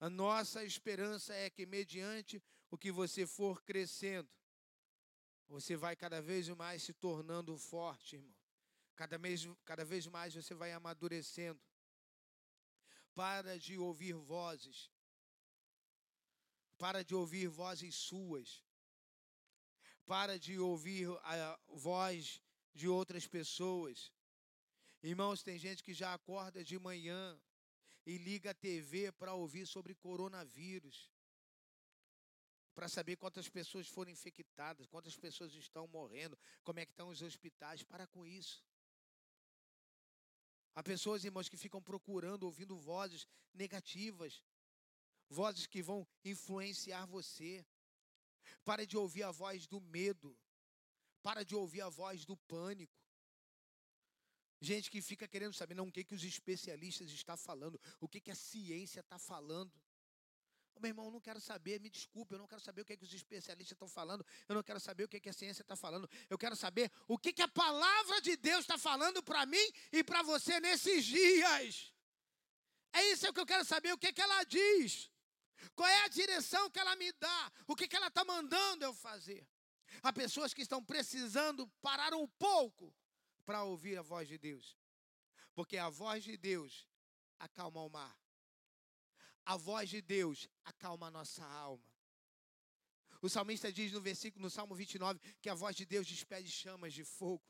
A 0.00 0.08
nossa 0.08 0.64
esperança 0.64 1.34
é 1.34 1.50
que, 1.50 1.66
mediante 1.66 2.42
o 2.70 2.76
que 2.76 2.92
você 2.92 3.26
for 3.26 3.62
crescendo, 3.62 4.28
você 5.48 5.76
vai 5.76 5.96
cada 5.96 6.20
vez 6.20 6.48
mais 6.48 6.82
se 6.82 6.92
tornando 6.92 7.56
forte, 7.56 8.16
irmão. 8.16 8.36
Cada 8.94 9.16
vez, 9.16 9.48
cada 9.64 9.84
vez 9.84 10.06
mais 10.06 10.34
você 10.34 10.54
vai 10.54 10.72
amadurecendo. 10.72 11.60
Para 13.14 13.58
de 13.58 13.78
ouvir 13.78 14.14
vozes. 14.14 14.90
Para 16.76 17.02
de 17.02 17.14
ouvir 17.14 17.48
vozes 17.48 17.94
suas. 17.94 18.62
Para 20.04 20.38
de 20.38 20.58
ouvir 20.58 21.08
a 21.22 21.58
voz 21.68 22.42
de 22.74 22.88
outras 22.88 23.26
pessoas. 23.26 24.12
Irmãos, 25.02 25.42
tem 25.42 25.58
gente 25.58 25.82
que 25.82 25.94
já 25.94 26.12
acorda 26.12 26.62
de 26.64 26.78
manhã 26.78 27.40
e 28.04 28.18
liga 28.18 28.50
a 28.50 28.54
TV 28.54 29.12
para 29.12 29.34
ouvir 29.34 29.66
sobre 29.66 29.94
coronavírus. 29.94 31.10
Para 32.78 32.88
saber 32.88 33.16
quantas 33.16 33.48
pessoas 33.48 33.88
foram 33.88 34.12
infectadas, 34.12 34.86
quantas 34.86 35.16
pessoas 35.16 35.52
estão 35.52 35.88
morrendo, 35.88 36.38
como 36.62 36.78
é 36.78 36.86
que 36.86 36.92
estão 36.92 37.08
os 37.08 37.20
hospitais. 37.22 37.82
Para 37.82 38.06
com 38.06 38.24
isso. 38.24 38.64
Há 40.76 40.82
pessoas, 40.84 41.24
irmãos, 41.24 41.48
que 41.48 41.56
ficam 41.56 41.82
procurando, 41.82 42.44
ouvindo 42.44 42.78
vozes 42.78 43.26
negativas, 43.52 44.40
vozes 45.28 45.66
que 45.66 45.82
vão 45.82 46.06
influenciar 46.24 47.04
você. 47.04 47.66
Para 48.64 48.86
de 48.86 48.96
ouvir 48.96 49.24
a 49.24 49.32
voz 49.32 49.66
do 49.66 49.80
medo. 49.80 50.38
Para 51.20 51.44
de 51.44 51.56
ouvir 51.56 51.80
a 51.80 51.88
voz 51.88 52.24
do 52.24 52.36
pânico. 52.36 52.96
Gente 54.60 54.88
que 54.88 55.02
fica 55.02 55.26
querendo 55.26 55.52
saber, 55.52 55.74
não, 55.74 55.88
o 55.88 55.92
que, 55.92 56.04
que 56.04 56.14
os 56.14 56.22
especialistas 56.22 57.10
estão 57.10 57.36
falando, 57.36 57.80
o 57.98 58.08
que, 58.08 58.20
que 58.20 58.30
a 58.30 58.36
ciência 58.36 59.00
está 59.00 59.18
falando. 59.18 59.72
Meu 60.80 60.90
irmão, 60.90 61.06
eu 61.06 61.10
não 61.12 61.20
quero 61.20 61.40
saber, 61.40 61.80
me 61.80 61.90
desculpe, 61.90 62.34
eu 62.34 62.38
não 62.38 62.46
quero 62.46 62.60
saber 62.60 62.82
o 62.82 62.84
que, 62.84 62.92
é 62.92 62.96
que 62.96 63.04
os 63.04 63.12
especialistas 63.12 63.74
estão 63.74 63.88
falando, 63.88 64.24
eu 64.48 64.54
não 64.54 64.62
quero 64.62 64.80
saber 64.80 65.04
o 65.04 65.08
que, 65.08 65.16
é 65.16 65.20
que 65.20 65.28
a 65.28 65.32
ciência 65.32 65.62
está 65.62 65.76
falando, 65.76 66.08
eu 66.30 66.38
quero 66.38 66.56
saber 66.56 66.90
o 67.06 67.18
que, 67.18 67.32
que 67.32 67.42
a 67.42 67.48
palavra 67.48 68.20
de 68.20 68.36
Deus 68.36 68.60
está 68.60 68.78
falando 68.78 69.22
para 69.22 69.44
mim 69.46 69.72
e 69.92 70.04
para 70.04 70.22
você 70.22 70.60
nesses 70.60 71.04
dias. 71.04 71.92
É 72.92 73.02
isso 73.12 73.32
que 73.32 73.40
eu 73.40 73.46
quero 73.46 73.64
saber, 73.64 73.92
o 73.92 73.98
que, 73.98 74.12
que 74.12 74.20
ela 74.20 74.44
diz, 74.44 75.10
qual 75.74 75.88
é 75.88 76.04
a 76.04 76.08
direção 76.08 76.70
que 76.70 76.78
ela 76.78 76.96
me 76.96 77.12
dá, 77.12 77.52
o 77.66 77.76
que, 77.76 77.88
que 77.88 77.96
ela 77.96 78.08
está 78.08 78.24
mandando 78.24 78.84
eu 78.84 78.94
fazer. 78.94 79.46
Há 80.02 80.12
pessoas 80.12 80.54
que 80.54 80.62
estão 80.62 80.84
precisando 80.84 81.66
parar 81.80 82.14
um 82.14 82.26
pouco 82.26 82.94
para 83.44 83.62
ouvir 83.62 83.98
a 83.98 84.02
voz 84.02 84.28
de 84.28 84.38
Deus, 84.38 84.76
porque 85.54 85.76
a 85.76 85.88
voz 85.88 86.22
de 86.22 86.36
Deus 86.36 86.86
acalma 87.38 87.82
o 87.82 87.88
mar. 87.88 88.16
A 89.48 89.56
voz 89.56 89.88
de 89.88 90.02
Deus 90.02 90.46
acalma 90.62 91.06
a 91.06 91.10
nossa 91.10 91.42
alma. 91.42 91.82
O 93.22 93.30
salmista 93.30 93.72
diz 93.72 93.90
no 93.90 93.98
versículo, 93.98 94.42
no 94.42 94.50
Salmo 94.50 94.74
29, 94.74 95.18
que 95.40 95.48
a 95.48 95.54
voz 95.54 95.74
de 95.74 95.86
Deus 95.86 96.06
despede 96.06 96.50
chamas 96.50 96.92
de 96.92 97.02
fogo. 97.02 97.42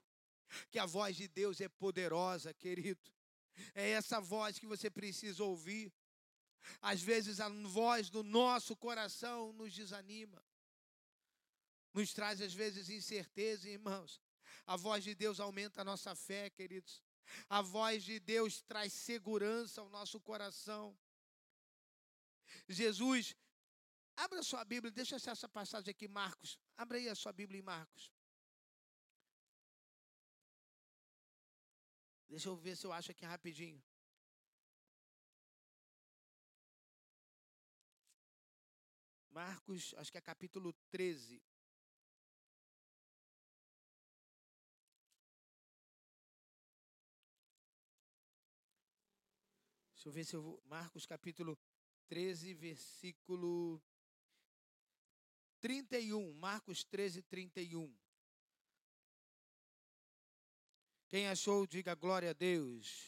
Que 0.71 0.79
a 0.79 0.87
voz 0.87 1.17
de 1.17 1.27
Deus 1.27 1.61
é 1.61 1.69
poderosa, 1.69 2.55
querido. 2.55 3.11
É 3.75 3.91
essa 3.91 4.21
voz 4.21 4.61
que 4.61 4.65
você 4.65 4.89
precisa 4.89 5.43
ouvir. 5.43 5.93
Às 6.81 7.03
vezes 7.03 7.41
a 7.41 7.49
voz 7.49 8.09
do 8.09 8.23
nosso 8.23 8.77
coração 8.77 9.53
nos 9.55 9.75
desanima. 9.75 10.41
Nos 11.93 12.13
traz 12.13 12.41
às 12.41 12.55
vezes 12.55 12.89
incerteza, 12.91 13.69
irmãos. 13.69 14.23
A 14.69 14.77
voz 14.77 15.03
de 15.03 15.17
Deus 15.17 15.41
aumenta 15.41 15.81
a 15.81 15.85
nossa 15.85 16.15
fé, 16.15 16.49
queridos. 16.49 17.03
A 17.49 17.61
voz 17.61 18.05
de 18.05 18.21
Deus 18.21 18.63
traz 18.63 18.93
segurança 18.93 19.81
ao 19.81 19.89
nosso 19.89 20.21
coração. 20.21 20.97
Jesus, 22.69 23.35
abra 24.15 24.43
sua 24.43 24.65
Bíblia, 24.65 24.91
deixa 24.91 25.17
essa 25.17 25.49
passagem 25.49 25.91
aqui, 25.91 26.07
Marcos. 26.07 26.59
Abra 26.77 26.99
aí 26.99 27.09
a 27.09 27.15
sua 27.15 27.33
Bíblia 27.33 27.59
em 27.59 27.63
Marcos. 27.63 28.13
Deixa 32.29 32.49
eu 32.51 32.57
ver 32.57 32.77
se 32.77 32.87
eu 32.87 32.93
acho 32.93 33.11
aqui 33.11 33.25
rapidinho. 33.25 33.83
Marcos, 39.31 39.95
acho 39.97 40.13
que 40.13 40.19
é 40.19 40.21
capítulo 40.21 40.73
13. 40.91 41.41
Deixa 49.95 50.09
eu 50.09 50.13
ver 50.13 50.25
se 50.25 50.37
eu 50.37 50.43
vou. 50.43 50.63
Marcos 50.67 51.07
capítulo 51.07 51.59
13, 52.09 52.55
versículo 52.55 53.83
31. 55.61 56.33
Marcos 56.35 56.85
13, 56.85 57.23
31. 57.23 57.95
Quem 61.09 61.29
achou, 61.29 61.67
diga 61.67 61.95
glória 61.95 62.31
a 62.31 62.33
Deus. 62.35 63.07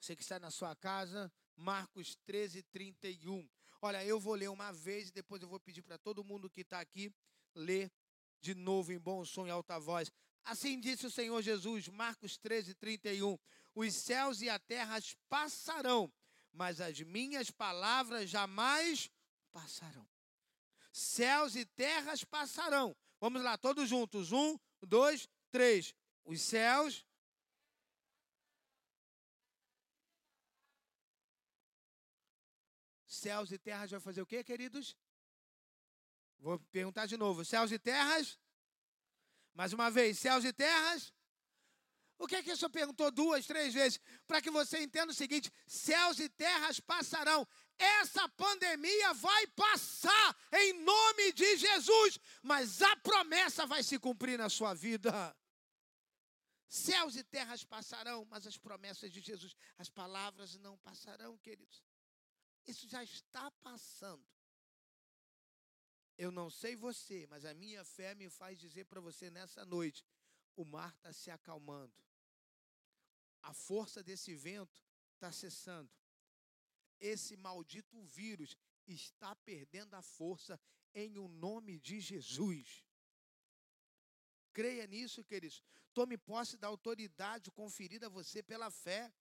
Você 0.00 0.14
que 0.14 0.22
está 0.22 0.38
na 0.38 0.50
sua 0.50 0.74
casa, 0.76 1.32
Marcos 1.56 2.14
13, 2.24 2.62
31. 2.64 3.48
Olha, 3.80 4.04
eu 4.04 4.18
vou 4.18 4.34
ler 4.34 4.48
uma 4.48 4.72
vez 4.72 5.08
e 5.08 5.12
depois 5.12 5.42
eu 5.42 5.48
vou 5.48 5.60
pedir 5.60 5.82
para 5.82 5.98
todo 5.98 6.24
mundo 6.24 6.48
que 6.48 6.62
está 6.62 6.80
aqui 6.80 7.12
ler 7.54 7.92
de 8.40 8.54
novo 8.54 8.92
em 8.92 8.98
bom 8.98 9.24
som 9.24 9.46
e 9.46 9.50
alta 9.50 9.78
voz. 9.78 10.10
Assim 10.44 10.78
disse 10.78 11.06
o 11.06 11.10
Senhor 11.10 11.40
Jesus, 11.42 11.88
Marcos 11.88 12.36
13, 12.36 12.74
31. 12.74 13.38
Os 13.74 13.94
céus 13.94 14.42
e 14.42 14.48
a 14.48 14.58
terra 14.58 14.98
passarão, 15.28 16.12
mas 16.54 16.80
as 16.80 17.00
minhas 17.00 17.50
palavras 17.50 18.30
jamais 18.30 19.10
passarão. 19.52 20.08
Céus 20.92 21.56
e 21.56 21.64
terras 21.64 22.22
passarão. 22.24 22.96
Vamos 23.20 23.42
lá, 23.42 23.58
todos 23.58 23.88
juntos. 23.88 24.32
Um, 24.32 24.56
dois, 24.80 25.28
três. 25.50 25.94
Os 26.24 26.40
céus 26.40 27.04
Céus 33.06 33.50
e 33.52 33.58
terras 33.58 33.90
vai 33.90 34.00
fazer 34.00 34.20
o 34.20 34.26
quê, 34.26 34.44
queridos? 34.44 34.94
Vou 36.38 36.58
perguntar 36.70 37.06
de 37.06 37.16
novo. 37.16 37.44
Céus 37.44 37.72
e 37.72 37.78
terras? 37.78 38.38
Mais 39.54 39.72
uma 39.72 39.90
vez, 39.90 40.18
céus 40.18 40.44
e 40.44 40.52
terras? 40.52 41.13
O 42.18 42.26
que 42.26 42.36
é 42.36 42.42
que 42.42 42.52
o 42.52 42.56
senhor 42.56 42.70
perguntou 42.70 43.10
duas, 43.10 43.46
três 43.46 43.74
vezes? 43.74 44.00
Para 44.26 44.40
que 44.40 44.50
você 44.50 44.80
entenda 44.80 45.12
o 45.12 45.14
seguinte: 45.14 45.52
céus 45.66 46.18
e 46.18 46.28
terras 46.28 46.78
passarão. 46.80 47.46
Essa 47.76 48.28
pandemia 48.28 49.12
vai 49.14 49.46
passar 49.48 50.36
em 50.52 50.72
nome 50.84 51.32
de 51.32 51.56
Jesus, 51.56 52.18
mas 52.42 52.80
a 52.82 52.96
promessa 52.98 53.66
vai 53.66 53.82
se 53.82 53.98
cumprir 53.98 54.38
na 54.38 54.48
sua 54.48 54.74
vida. 54.74 55.36
Céus 56.68 57.16
e 57.16 57.24
terras 57.24 57.64
passarão, 57.64 58.24
mas 58.24 58.46
as 58.46 58.56
promessas 58.56 59.12
de 59.12 59.20
Jesus, 59.20 59.54
as 59.76 59.88
palavras 59.88 60.56
não 60.58 60.76
passarão, 60.78 61.36
queridos. 61.38 61.82
Isso 62.66 62.88
já 62.88 63.02
está 63.02 63.50
passando. 63.62 64.24
Eu 66.16 66.30
não 66.30 66.48
sei 66.48 66.76
você, 66.76 67.26
mas 67.28 67.44
a 67.44 67.52
minha 67.54 67.84
fé 67.84 68.14
me 68.14 68.30
faz 68.30 68.58
dizer 68.58 68.84
para 68.86 69.00
você 69.00 69.30
nessa 69.30 69.64
noite: 69.64 70.04
o 70.56 70.64
mar 70.64 70.92
está 70.94 71.12
se 71.12 71.30
acalmando. 71.30 71.94
A 73.42 73.52
força 73.52 74.02
desse 74.02 74.34
vento 74.34 74.82
está 75.14 75.30
cessando. 75.30 75.90
Esse 76.98 77.36
maldito 77.36 78.02
vírus 78.02 78.56
está 78.86 79.34
perdendo 79.36 79.94
a 79.94 80.02
força 80.02 80.60
em 80.94 81.18
o 81.18 81.28
nome 81.28 81.78
de 81.78 82.00
Jesus. 82.00 82.84
Creia 84.52 84.86
nisso, 84.86 85.24
queridos. 85.24 85.62
Tome 85.92 86.16
posse 86.16 86.56
da 86.56 86.68
autoridade 86.68 87.50
conferida 87.50 88.06
a 88.06 88.10
você 88.10 88.42
pela 88.42 88.70
fé. 88.70 89.12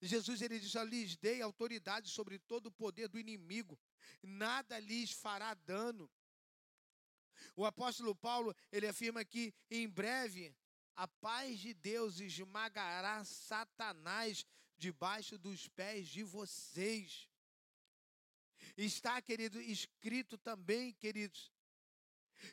Jesus 0.00 0.40
ele 0.40 0.60
diz: 0.60 0.70
"Já 0.70 0.84
lhes 0.84 1.16
dei 1.16 1.42
autoridade 1.42 2.08
sobre 2.08 2.38
todo 2.38 2.66
o 2.66 2.72
poder 2.72 3.08
do 3.08 3.18
inimigo, 3.18 3.78
nada 4.22 4.78
lhes 4.78 5.12
fará 5.12 5.54
dano". 5.54 6.10
O 7.56 7.64
apóstolo 7.64 8.14
Paulo, 8.14 8.54
ele 8.70 8.86
afirma 8.86 9.24
que 9.24 9.54
em 9.70 9.88
breve 9.88 10.54
a 10.94 11.08
paz 11.08 11.58
de 11.58 11.74
Deus 11.74 12.20
esmagará 12.20 13.24
Satanás 13.24 14.44
debaixo 14.76 15.38
dos 15.38 15.68
pés 15.68 16.08
de 16.08 16.22
vocês. 16.22 17.28
Está, 18.76 19.20
querido, 19.20 19.60
escrito 19.60 20.38
também, 20.38 20.92
queridos, 20.92 21.52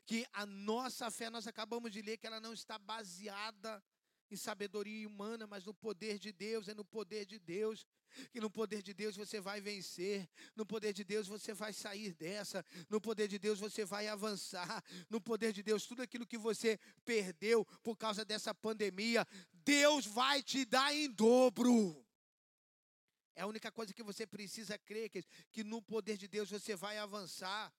que 0.06 0.25
a 0.34 0.45
nossa 0.45 1.10
fé, 1.10 1.30
nós 1.30 1.47
acabamos 1.47 1.91
de 1.91 2.02
ler 2.02 2.17
que 2.17 2.28
ela 2.28 2.39
não 2.39 2.54
está 2.54 2.78
baseada 2.78 3.84
em 4.31 4.37
sabedoria 4.37 5.07
humana, 5.07 5.47
mas 5.47 5.65
no 5.65 5.73
poder 5.73 6.19
de 6.19 6.31
Deus, 6.31 6.67
é 6.67 6.73
no 6.73 6.85
poder 6.85 7.25
de 7.25 7.39
Deus. 7.39 7.85
Que 8.31 8.41
no 8.41 8.49
poder 8.49 8.81
de 8.81 8.91
Deus 8.91 9.15
você 9.15 9.39
vai 9.39 9.61
vencer, 9.61 10.27
no 10.55 10.65
poder 10.65 10.93
de 10.93 11.03
Deus 11.03 11.27
você 11.27 11.53
vai 11.53 11.71
sair 11.71 12.13
dessa, 12.15 12.65
no 12.89 12.99
poder 12.99 13.27
de 13.27 13.37
Deus 13.37 13.59
você 13.59 13.85
vai 13.85 14.07
avançar, 14.07 14.83
no 15.09 15.21
poder 15.21 15.53
de 15.53 15.61
Deus 15.61 15.85
tudo 15.85 16.01
aquilo 16.01 16.25
que 16.25 16.37
você 16.37 16.79
perdeu 17.05 17.63
por 17.83 17.95
causa 17.95 18.25
dessa 18.25 18.53
pandemia, 18.53 19.27
Deus 19.53 20.07
vai 20.07 20.41
te 20.41 20.65
dar 20.65 20.91
em 20.91 21.07
dobro. 21.07 22.03
É 23.35 23.41
a 23.43 23.47
única 23.47 23.71
coisa 23.71 23.93
que 23.93 24.03
você 24.03 24.27
precisa 24.27 24.77
crer, 24.77 25.09
que, 25.09 25.23
que 25.51 25.63
no 25.63 25.81
poder 25.81 26.17
de 26.17 26.27
Deus 26.27 26.49
você 26.49 26.75
vai 26.75 26.97
avançar. 26.97 27.71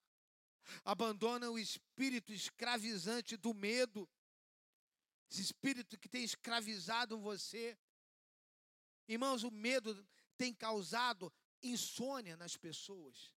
Abandona 0.85 1.51
o 1.51 1.59
espírito 1.59 2.33
escravizante 2.33 3.37
do 3.37 3.53
medo 3.53 4.09
esse 5.31 5.43
espírito 5.43 5.97
que 5.97 6.09
tem 6.09 6.25
escravizado 6.25 7.19
você. 7.19 7.79
Irmãos, 9.07 9.45
o 9.45 9.51
medo 9.51 10.07
tem 10.37 10.53
causado 10.53 11.33
insônia 11.63 12.37
nas 12.37 12.57
pessoas. 12.57 13.33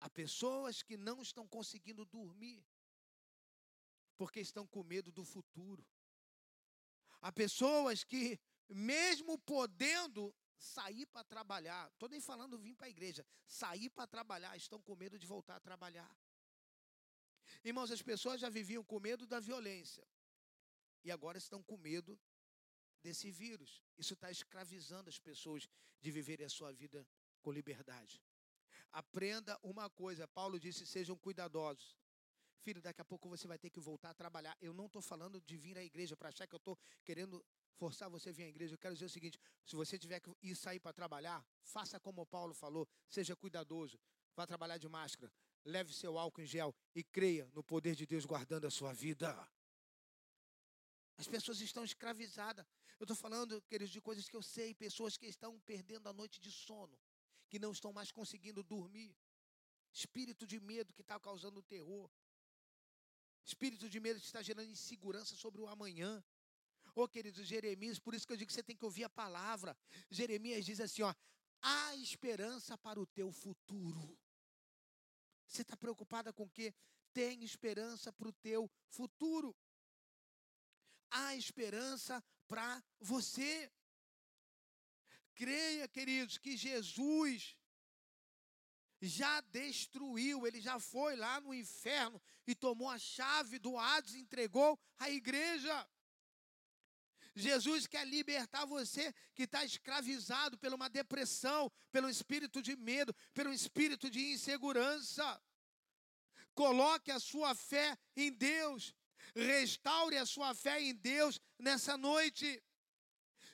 Há 0.00 0.10
pessoas 0.10 0.82
que 0.82 0.96
não 0.96 1.22
estão 1.22 1.48
conseguindo 1.48 2.04
dormir 2.04 2.64
porque 4.16 4.40
estão 4.40 4.66
com 4.66 4.82
medo 4.82 5.10
do 5.10 5.24
futuro. 5.24 5.86
Há 7.20 7.32
pessoas 7.32 8.04
que, 8.04 8.38
mesmo 8.68 9.38
podendo 9.38 10.34
sair 10.58 11.06
para 11.06 11.24
trabalhar, 11.24 11.88
estou 11.90 12.08
nem 12.08 12.20
falando 12.20 12.58
vir 12.58 12.74
para 12.74 12.86
a 12.86 12.90
igreja, 12.90 13.24
sair 13.46 13.88
para 13.90 14.06
trabalhar, 14.06 14.56
estão 14.56 14.80
com 14.82 14.94
medo 14.94 15.18
de 15.18 15.26
voltar 15.26 15.56
a 15.56 15.60
trabalhar. 15.60 16.10
Irmãos, 17.64 17.90
as 17.90 18.02
pessoas 18.02 18.40
já 18.40 18.50
viviam 18.50 18.84
com 18.84 19.00
medo 19.00 19.26
da 19.26 19.40
violência 19.40 20.06
e 21.04 21.10
agora 21.10 21.38
estão 21.38 21.62
com 21.62 21.76
medo 21.76 22.18
desse 23.02 23.30
vírus. 23.30 23.82
Isso 23.96 24.14
está 24.14 24.30
escravizando 24.30 25.08
as 25.08 25.18
pessoas 25.18 25.68
de 26.00 26.10
viverem 26.10 26.46
a 26.46 26.50
sua 26.50 26.72
vida 26.72 27.06
com 27.42 27.52
liberdade. 27.52 28.22
Aprenda 28.90 29.58
uma 29.62 29.88
coisa, 29.90 30.26
Paulo 30.26 30.58
disse: 30.58 30.86
sejam 30.86 31.16
cuidadosos. 31.16 31.96
Filho, 32.60 32.82
daqui 32.82 33.00
a 33.00 33.04
pouco 33.04 33.28
você 33.28 33.46
vai 33.46 33.58
ter 33.58 33.70
que 33.70 33.78
voltar 33.78 34.10
a 34.10 34.14
trabalhar. 34.14 34.56
Eu 34.60 34.72
não 34.74 34.86
estou 34.86 35.00
falando 35.00 35.40
de 35.40 35.56
vir 35.56 35.78
à 35.78 35.84
igreja 35.84 36.16
para 36.16 36.28
achar 36.28 36.46
que 36.46 36.54
eu 36.54 36.58
estou 36.58 36.76
querendo 37.04 37.44
forçar 37.76 38.10
você 38.10 38.30
a 38.30 38.32
vir 38.32 38.44
à 38.44 38.48
igreja. 38.48 38.74
Eu 38.74 38.78
quero 38.78 38.94
dizer 38.94 39.06
o 39.06 39.10
seguinte: 39.10 39.38
se 39.64 39.76
você 39.76 39.98
tiver 39.98 40.20
que 40.20 40.30
ir 40.42 40.56
sair 40.56 40.80
para 40.80 40.92
trabalhar, 40.92 41.44
faça 41.62 42.00
como 42.00 42.26
Paulo 42.26 42.52
falou, 42.54 42.88
seja 43.08 43.36
cuidadoso, 43.36 43.98
vá 44.34 44.46
trabalhar 44.46 44.78
de 44.78 44.88
máscara, 44.88 45.32
leve 45.64 45.92
seu 45.92 46.18
álcool 46.18 46.42
em 46.42 46.46
gel 46.46 46.74
e 46.94 47.04
creia 47.04 47.48
no 47.54 47.62
poder 47.62 47.94
de 47.94 48.06
Deus 48.06 48.24
guardando 48.24 48.66
a 48.66 48.70
sua 48.70 48.92
vida. 48.92 49.48
As 51.18 51.26
pessoas 51.26 51.60
estão 51.60 51.84
escravizadas. 51.84 52.64
Eu 52.98 53.04
estou 53.04 53.16
falando, 53.16 53.60
queridos, 53.62 53.92
de 53.92 54.00
coisas 54.00 54.28
que 54.28 54.36
eu 54.36 54.42
sei, 54.42 54.72
pessoas 54.72 55.16
que 55.16 55.26
estão 55.26 55.58
perdendo 55.60 56.08
a 56.08 56.12
noite 56.12 56.40
de 56.40 56.50
sono, 56.50 56.96
que 57.48 57.58
não 57.58 57.72
estão 57.72 57.92
mais 57.92 58.12
conseguindo 58.12 58.62
dormir. 58.62 59.14
Espírito 59.92 60.46
de 60.46 60.60
medo 60.60 60.94
que 60.94 61.00
está 61.00 61.18
causando 61.18 61.60
terror. 61.60 62.08
Espírito 63.44 63.88
de 63.88 63.98
medo 63.98 64.20
que 64.20 64.26
está 64.26 64.42
gerando 64.42 64.70
insegurança 64.70 65.34
sobre 65.34 65.60
o 65.60 65.66
amanhã. 65.66 66.22
Ô, 66.94 67.02
oh, 67.02 67.08
queridos, 67.08 67.46
Jeremias, 67.46 67.98
por 67.98 68.14
isso 68.14 68.26
que 68.26 68.32
eu 68.32 68.36
digo 68.36 68.48
que 68.48 68.54
você 68.54 68.62
tem 68.62 68.76
que 68.76 68.84
ouvir 68.84 69.04
a 69.04 69.10
palavra. 69.10 69.76
Jeremias 70.10 70.64
diz 70.64 70.80
assim, 70.80 71.02
ó, 71.02 71.12
há 71.60 71.96
esperança 71.96 72.78
para 72.78 73.00
o 73.00 73.06
teu 73.06 73.32
futuro. 73.32 74.16
Você 75.46 75.62
está 75.62 75.76
preocupada 75.76 76.32
com 76.32 76.44
o 76.44 76.50
quê? 76.50 76.74
Tem 77.12 77.42
esperança 77.42 78.12
para 78.12 78.28
o 78.28 78.32
teu 78.32 78.70
futuro 78.88 79.56
há 81.10 81.34
esperança 81.34 82.22
para 82.46 82.82
você. 83.00 83.70
Creia, 85.34 85.86
queridos, 85.86 86.38
que 86.38 86.56
Jesus 86.56 87.56
já 89.00 89.40
destruiu, 89.42 90.46
ele 90.46 90.60
já 90.60 90.80
foi 90.80 91.14
lá 91.14 91.40
no 91.40 91.54
inferno 91.54 92.20
e 92.46 92.54
tomou 92.54 92.88
a 92.88 92.98
chave 92.98 93.58
do 93.58 93.78
Hades 93.78 94.14
e 94.14 94.18
entregou 94.18 94.78
à 94.98 95.08
igreja. 95.08 95.88
Jesus 97.34 97.86
quer 97.86 98.04
libertar 98.04 98.64
você 98.64 99.14
que 99.34 99.44
está 99.44 99.64
escravizado 99.64 100.58
por 100.58 100.74
uma 100.74 100.90
depressão, 100.90 101.70
pelo 101.92 102.10
espírito 102.10 102.60
de 102.60 102.74
medo, 102.74 103.14
pelo 103.32 103.52
espírito 103.52 104.10
de 104.10 104.32
insegurança. 104.32 105.40
Coloque 106.52 107.12
a 107.12 107.20
sua 107.20 107.54
fé 107.54 107.96
em 108.16 108.32
Deus. 108.32 108.92
Restaure 109.34 110.16
a 110.16 110.26
sua 110.26 110.54
fé 110.54 110.80
em 110.80 110.94
Deus 110.94 111.40
nessa 111.58 111.96
noite. 111.96 112.62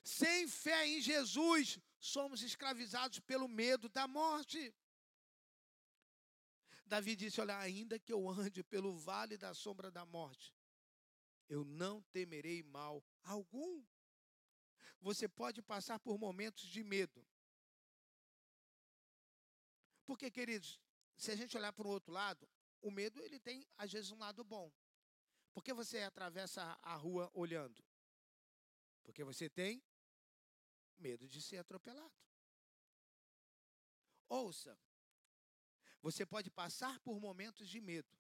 Sem 0.03 0.47
fé 0.47 0.87
em 0.87 1.01
Jesus, 1.01 1.79
somos 1.99 2.43
escravizados 2.43 3.21
pelo 3.21 3.49
medo 3.49 3.89
da 3.89 4.07
morte. 4.07 4.75
Davi 6.87 7.17
disse: 7.17 7.41
Olha, 7.41 7.59
ainda 7.59 7.99
que 7.99 8.13
eu 8.13 8.29
ande 8.29 8.63
pelo 8.63 8.97
vale 8.97 9.39
da 9.39 9.55
sombra 9.55 9.91
da 9.91 10.05
morte, 10.05 10.55
eu 11.49 11.65
não 11.65 12.03
temerei 12.13 12.63
mal 12.63 13.03
algum. 13.23 13.85
Você 15.01 15.29
pode 15.29 15.63
passar 15.63 15.99
por 15.99 16.19
momentos 16.19 16.65
de 16.65 16.83
medo. 16.83 17.27
Porque, 20.07 20.31
queridos, 20.31 20.81
se 21.17 21.31
a 21.31 21.37
gente 21.37 21.57
olhar 21.57 21.73
para 21.73 21.87
o 21.87 21.91
outro 21.91 22.13
lado, 22.13 22.49
o 22.81 22.91
medo 22.91 23.23
ele 23.23 23.39
tem 23.39 23.67
às 23.77 23.91
vezes 23.91 24.11
um 24.11 24.19
lado 24.19 24.45
bom. 24.45 24.71
Por 25.55 25.63
que 25.63 25.73
você 25.73 26.03
atravessa 26.03 26.79
a 26.83 26.97
rua 26.97 27.31
olhando? 27.33 27.83
Porque 29.05 29.23
você 29.23 29.49
tem 29.49 29.81
medo 30.99 31.29
de 31.29 31.41
ser 31.41 31.59
atropelado. 31.59 32.13
Ouça, 34.29 34.77
você 36.03 36.27
pode 36.27 36.51
passar 36.51 36.99
por 37.01 37.21
momentos 37.21 37.69
de 37.69 37.81
medo. 37.81 38.19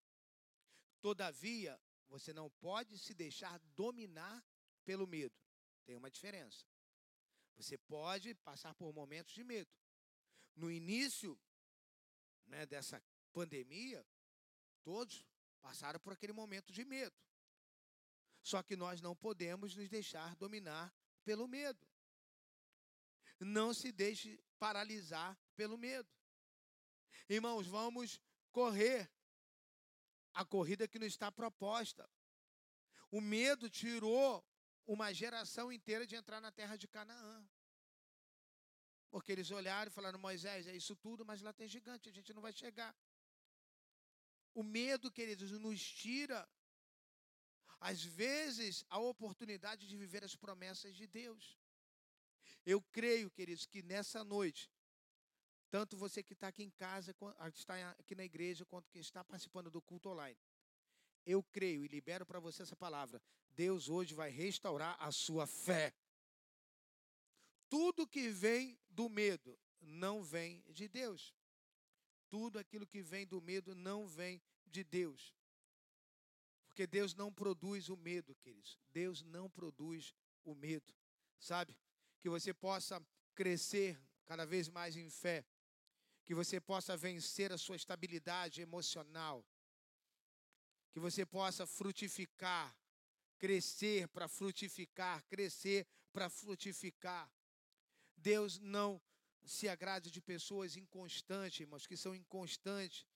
Todavia, 1.01 1.78
você 2.09 2.32
não 2.32 2.49
pode 2.49 2.97
se 2.99 3.12
deixar 3.12 3.59
dominar 3.74 4.43
pelo 4.85 5.07
medo. 5.07 5.35
Tem 5.85 5.97
uma 5.97 6.11
diferença. 6.11 6.64
Você 7.57 7.76
pode 7.76 8.32
passar 8.37 8.74
por 8.74 8.93
momentos 8.95 9.35
de 9.35 9.43
medo. 9.43 9.70
No 10.55 10.70
início 10.70 11.37
né, 12.47 12.64
dessa 12.64 13.03
pandemia, 13.32 14.07
todos 14.85 15.24
passaram 15.67 15.99
por 15.99 16.12
aquele 16.12 16.35
momento 16.35 16.71
de 16.71 16.85
medo. 16.85 17.17
Só 18.43 18.62
que 18.62 18.77
nós 18.77 19.01
não 19.01 19.17
podemos 19.17 19.75
nos 19.75 19.89
deixar 19.89 20.37
dominar 20.37 20.95
pelo 21.25 21.49
medo. 21.49 21.83
Não 23.41 23.73
se 23.73 23.91
deixe 23.91 24.29
paralisar 24.59 25.31
pelo 25.57 25.79
medo. 25.79 26.11
Irmãos, 27.37 27.67
vamos 27.67 28.21
correr 28.53 29.11
a 30.35 30.45
corrida 30.45 30.87
que 30.87 30.99
nos 30.99 31.09
está 31.15 31.33
proposta. 31.33 32.09
O 33.11 33.21
medo 33.21 33.71
tirou 33.71 34.47
uma 34.87 35.15
geração 35.15 35.73
inteira 35.73 36.07
de 36.07 36.15
entrar 36.15 36.41
na 36.43 36.53
terra 36.53 36.77
de 36.77 36.87
Canaã. 36.87 37.49
Porque 39.11 39.33
eles 39.33 39.51
olharam 39.51 39.91
e 39.91 39.95
falaram: 39.95 40.19
Moisés, 40.19 40.67
é 40.67 40.77
isso 40.77 40.95
tudo, 40.97 41.25
mas 41.25 41.41
lá 41.41 41.53
tem 41.55 41.69
gigante, 41.69 42.11
a 42.11 42.12
gente 42.12 42.35
não 42.35 42.43
vai 42.43 42.53
chegar. 42.53 42.95
O 44.55 44.63
medo, 44.63 45.11
queridos, 45.11 45.51
nos 45.51 45.83
tira, 45.83 46.49
às 47.81 48.03
vezes, 48.05 48.85
a 48.89 48.99
oportunidade 48.99 49.87
de 49.89 49.97
viver 49.97 50.23
as 50.25 50.37
promessas 50.37 50.95
de 50.95 51.07
Deus. 51.07 51.59
Eu 52.65 52.81
creio, 52.81 53.31
queridos, 53.31 53.67
que 53.67 53.83
nessa 53.83 54.23
noite, 54.23 54.71
tanto 55.71 55.97
você 55.97 56.23
que 56.23 56.35
está 56.35 56.49
aqui 56.49 56.63
em 56.63 56.71
casa, 56.71 57.15
está 57.53 57.91
aqui 57.91 58.15
na 58.15 58.25
igreja, 58.25 58.65
quanto 58.65 58.89
quem 58.91 59.01
está 59.01 59.25
participando 59.25 59.71
do 59.71 59.83
culto 59.83 60.09
online, 60.09 60.39
eu 61.27 61.43
creio 61.43 61.85
e 61.85 61.89
libero 61.89 62.25
para 62.25 62.39
você 62.39 62.63
essa 62.63 62.77
palavra. 62.77 63.21
Deus 63.51 63.89
hoje 63.89 64.15
vai 64.15 64.31
restaurar 64.31 64.97
a 65.01 65.11
sua 65.11 65.47
fé. 65.47 65.93
Tudo 67.69 68.07
que 68.07 68.29
vem 68.29 68.79
do 68.89 69.09
medo 69.09 69.59
não 69.81 70.23
vem 70.23 70.63
de 70.69 70.87
Deus. 70.87 71.35
Tudo 72.35 72.59
aquilo 72.59 72.85
que 72.85 73.01
vem 73.01 73.24
do 73.24 73.41
medo 73.41 73.76
não 73.76 74.09
vem 74.09 74.43
de 74.66 74.82
Deus. 74.82 75.32
Porque 76.66 76.85
Deus 76.85 77.14
não 77.14 77.32
produz 77.32 77.89
o 77.89 77.97
medo, 77.97 78.35
queridos. 78.35 78.76
Deus 78.91 79.22
não 79.22 79.49
produz 79.49 80.12
o 80.43 80.53
medo. 80.53 80.93
Sabe? 81.39 81.78
Que 82.18 82.28
você 82.28 82.53
possa 82.53 83.01
crescer 83.37 83.97
cada 84.26 84.45
vez 84.45 84.68
mais 84.68 84.97
em 84.97 85.09
fé. 85.09 85.47
Que 86.24 86.35
você 86.35 86.61
possa 86.61 86.97
vencer 86.97 87.53
a 87.53 87.57
sua 87.57 87.76
estabilidade 87.76 88.61
emocional. 88.61 89.47
Que 90.91 90.99
você 90.99 91.24
possa 91.24 91.64
frutificar, 91.68 92.76
crescer 93.39 94.09
para 94.09 94.26
frutificar, 94.26 95.22
crescer 95.26 95.87
para 96.12 96.28
frutificar. 96.28 97.32
Deus 98.16 98.59
não 98.59 99.01
se 99.45 99.68
agrade 99.68 100.11
de 100.11 100.20
pessoas 100.20 100.76
inconstantes, 100.76 101.61
irmãos, 101.61 101.86
que 101.86 101.97
são 101.97 102.14
inconstantes, 102.14 103.07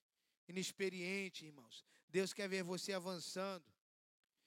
inexperientes, 0.46 1.42
irmãos. 1.42 1.84
Deus 2.08 2.32
quer 2.32 2.48
ver 2.48 2.62
você 2.62 2.92
avançando. 2.92 3.64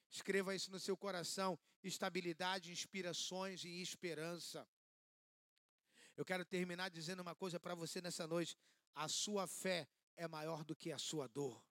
Escreva 0.09 0.55
isso 0.55 0.69
no 0.71 0.79
seu 0.79 0.95
coração: 0.95 1.57
estabilidade, 1.83 2.71
inspirações 2.71 3.63
e 3.63 3.81
esperança. 3.81 4.67
Eu 6.15 6.25
quero 6.25 6.45
terminar 6.45 6.89
dizendo 6.89 7.21
uma 7.21 7.33
coisa 7.35 7.59
para 7.59 7.73
você 7.75 8.01
nessa 8.01 8.27
noite: 8.27 8.57
a 8.93 9.07
sua 9.07 9.47
fé 9.47 9.87
é 10.17 10.27
maior 10.27 10.63
do 10.63 10.75
que 10.75 10.91
a 10.91 10.97
sua 10.97 11.27
dor. 11.27 11.63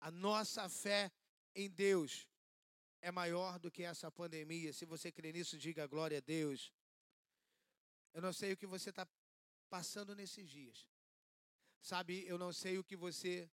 A 0.00 0.10
nossa 0.10 0.68
fé 0.68 1.12
em 1.54 1.70
Deus 1.70 2.28
é 3.00 3.12
maior 3.12 3.58
do 3.58 3.70
que 3.70 3.82
essa 3.82 4.10
pandemia. 4.10 4.72
Se 4.72 4.84
você 4.84 5.12
crê 5.12 5.32
nisso, 5.32 5.58
diga 5.58 5.86
glória 5.86 6.18
a 6.18 6.20
Deus. 6.20 6.72
Eu 8.14 8.22
não 8.22 8.32
sei 8.32 8.52
o 8.52 8.56
que 8.56 8.66
você 8.66 8.90
está 8.90 9.06
passando 9.68 10.14
nesses 10.14 10.48
dias. 10.48 10.88
Sabe, 11.82 12.24
eu 12.26 12.38
não 12.38 12.52
sei 12.52 12.78
o 12.78 12.84
que 12.84 12.96
você 12.96 13.50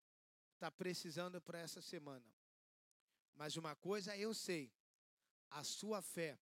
está 0.55 0.72
precisando 0.72 1.39
para 1.39 1.60
essa 1.60 1.82
semana. 1.82 2.26
Mas 3.36 3.55
uma 3.55 3.76
coisa 3.76 4.18
eu 4.18 4.34
sei: 4.34 4.74
a 5.51 5.64
sua 5.64 6.01
fé 6.01 6.39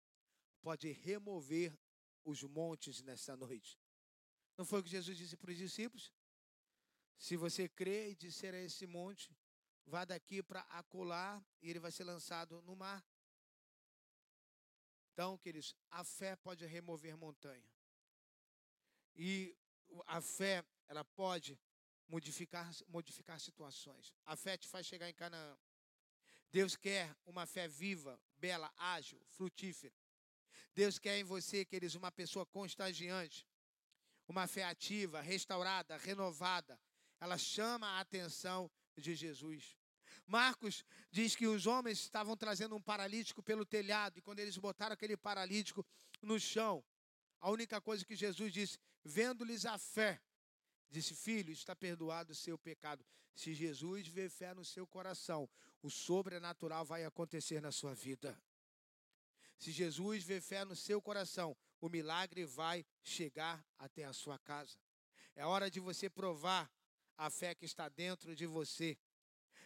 pode 0.62 0.92
remover 0.92 1.76
os 2.24 2.42
montes 2.44 3.02
nessa 3.02 3.36
noite. 3.44 3.78
Não 4.56 4.64
foi 4.64 4.78
o 4.78 4.84
que 4.84 4.90
Jesus 4.90 5.18
disse 5.18 5.36
para 5.36 5.50
os 5.50 5.58
discípulos? 5.58 6.12
Se 7.18 7.36
você 7.36 7.68
crê 7.68 8.10
e 8.10 8.14
disser 8.14 8.54
a 8.54 8.60
esse 8.60 8.86
monte, 8.86 9.36
vá 9.84 10.04
daqui 10.04 10.40
para 10.40 10.60
acolá 10.62 11.44
e 11.60 11.68
ele 11.68 11.80
vai 11.80 11.90
ser 11.90 12.04
lançado 12.04 12.62
no 12.62 12.76
mar. 12.76 13.04
Então, 15.12 15.36
queridos, 15.38 15.74
a 15.90 16.04
fé 16.04 16.36
pode 16.36 16.64
remover 16.64 17.16
montanha. 17.16 17.73
E 19.16 19.56
a 20.06 20.20
fé, 20.20 20.64
ela 20.88 21.04
pode 21.04 21.58
modificar, 22.08 22.70
modificar 22.88 23.40
situações. 23.40 24.12
A 24.24 24.36
fé 24.36 24.56
te 24.56 24.68
faz 24.68 24.86
chegar 24.86 25.08
em 25.08 25.14
Canaã. 25.14 25.56
Deus 26.50 26.76
quer 26.76 27.14
uma 27.26 27.46
fé 27.46 27.66
viva, 27.66 28.20
bela, 28.36 28.72
ágil, 28.76 29.20
frutífera. 29.30 29.94
Deus 30.74 30.98
quer 30.98 31.18
em 31.18 31.24
você, 31.24 31.64
queridos, 31.64 31.94
uma 31.94 32.12
pessoa 32.12 32.46
contagiante, 32.46 33.46
uma 34.28 34.46
fé 34.46 34.64
ativa, 34.64 35.20
restaurada, 35.20 35.96
renovada. 35.96 36.80
Ela 37.20 37.38
chama 37.38 37.86
a 37.86 38.00
atenção 38.00 38.70
de 38.96 39.14
Jesus. 39.14 39.76
Marcos 40.26 40.84
diz 41.10 41.34
que 41.34 41.46
os 41.46 41.66
homens 41.66 41.98
estavam 42.00 42.36
trazendo 42.36 42.74
um 42.76 42.82
paralítico 42.82 43.42
pelo 43.42 43.64
telhado, 43.64 44.18
e 44.18 44.22
quando 44.22 44.38
eles 44.38 44.56
botaram 44.56 44.94
aquele 44.94 45.16
paralítico 45.16 45.84
no 46.22 46.38
chão, 46.38 46.84
a 47.44 47.50
única 47.50 47.78
coisa 47.78 48.06
que 48.06 48.16
Jesus 48.16 48.50
disse, 48.50 48.78
vendo-lhes 49.04 49.66
a 49.66 49.76
fé, 49.76 50.18
disse: 50.88 51.14
Filho, 51.14 51.52
está 51.52 51.76
perdoado 51.76 52.32
o 52.32 52.34
seu 52.34 52.56
pecado. 52.56 53.04
Se 53.34 53.52
Jesus 53.52 54.08
vê 54.08 54.30
fé 54.30 54.54
no 54.54 54.64
seu 54.64 54.86
coração, 54.86 55.46
o 55.82 55.90
sobrenatural 55.90 56.86
vai 56.86 57.04
acontecer 57.04 57.60
na 57.60 57.70
sua 57.70 57.94
vida. 57.94 58.34
Se 59.58 59.70
Jesus 59.70 60.24
vê 60.24 60.40
fé 60.40 60.64
no 60.64 60.74
seu 60.74 61.02
coração, 61.02 61.54
o 61.82 61.90
milagre 61.90 62.46
vai 62.46 62.82
chegar 63.02 63.62
até 63.78 64.04
a 64.04 64.14
sua 64.14 64.38
casa. 64.38 64.78
É 65.36 65.44
hora 65.44 65.70
de 65.70 65.80
você 65.80 66.08
provar 66.08 66.72
a 67.14 67.28
fé 67.28 67.54
que 67.54 67.66
está 67.66 67.90
dentro 67.90 68.34
de 68.34 68.46
você. 68.46 68.96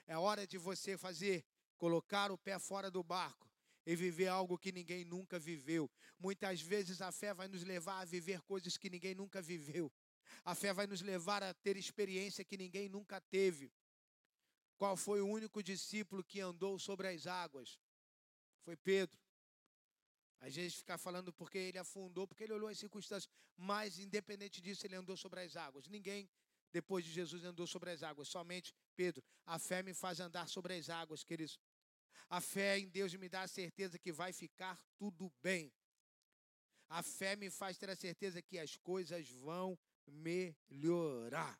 É 0.05 0.18
hora 0.18 0.49
de 0.49 0.59
você 0.59 0.99
fazer, 0.99 1.47
colocar 1.76 2.33
o 2.33 2.39
pé 2.39 2.59
fora 2.59 2.91
do 2.91 3.05
barco 3.05 3.47
e 3.89 3.97
viver 3.97 4.28
algo 4.28 4.59
que 4.59 4.70
ninguém 4.70 5.03
nunca 5.03 5.39
viveu. 5.39 5.91
Muitas 6.18 6.61
vezes 6.61 7.01
a 7.01 7.11
fé 7.11 7.32
vai 7.32 7.49
nos 7.49 7.62
levar 7.62 8.01
a 8.01 8.05
viver 8.05 8.43
coisas 8.43 8.76
que 8.76 8.91
ninguém 8.91 9.14
nunca 9.14 9.41
viveu. 9.41 9.91
A 10.45 10.55
fé 10.55 10.74
vai 10.74 10.86
nos 10.86 11.01
levar 11.01 11.43
a 11.43 11.55
ter 11.55 11.74
experiência 11.74 12.45
que 12.45 12.59
ninguém 12.59 12.86
nunca 12.86 13.18
teve. 13.18 13.72
Qual 14.76 14.95
foi 14.95 15.22
o 15.22 15.26
único 15.26 15.62
discípulo 15.62 16.22
que 16.22 16.39
andou 16.39 16.78
sobre 16.78 17.09
as 17.09 17.26
águas? 17.26 17.80
Foi 18.61 18.76
Pedro. 18.76 19.18
A 20.41 20.51
gente 20.51 20.76
fica 20.76 20.99
falando 20.99 21.32
porque 21.32 21.57
ele 21.57 21.78
afundou, 21.78 22.28
porque 22.28 22.45
ele 22.45 22.53
olhou 22.53 22.68
as 22.68 22.78
circunstâncias. 22.78 23.32
Mas, 23.57 23.99
independente 23.99 24.61
disso, 24.61 24.86
ele 24.86 24.97
andou 24.97 25.16
sobre 25.16 25.41
as 25.41 25.57
águas. 25.57 25.89
Ninguém, 25.89 26.28
depois 26.70 27.07
de 27.07 27.11
Jesus, 27.11 27.43
andou 27.43 27.66
sobre 27.66 27.91
as 27.91 28.03
águas. 28.03 28.28
Somente 28.28 28.74
Pedro. 28.95 29.24
A 29.47 29.59
fé 29.59 29.82
me 29.82 29.95
faz 29.95 30.20
andar 30.20 30.47
sobre 30.47 30.74
as 30.74 30.91
águas, 30.91 31.24
queridos. 31.24 31.59
A 32.31 32.41
fé 32.41 32.79
em 32.79 32.89
Deus 32.89 33.14
me 33.14 33.29
dá 33.29 33.43
a 33.43 33.49
certeza 33.49 33.99
que 33.99 34.12
vai 34.12 34.33
ficar 34.33 34.79
tudo 34.99 35.33
bem. 35.43 35.72
A 36.89 37.03
fé 37.03 37.37
me 37.37 37.51
faz 37.51 37.79
ter 37.79 37.91
a 37.91 37.97
certeza 37.97 38.43
que 38.43 38.59
as 38.59 38.76
coisas 38.76 39.31
vão 39.31 39.79
melhorar. 40.07 41.59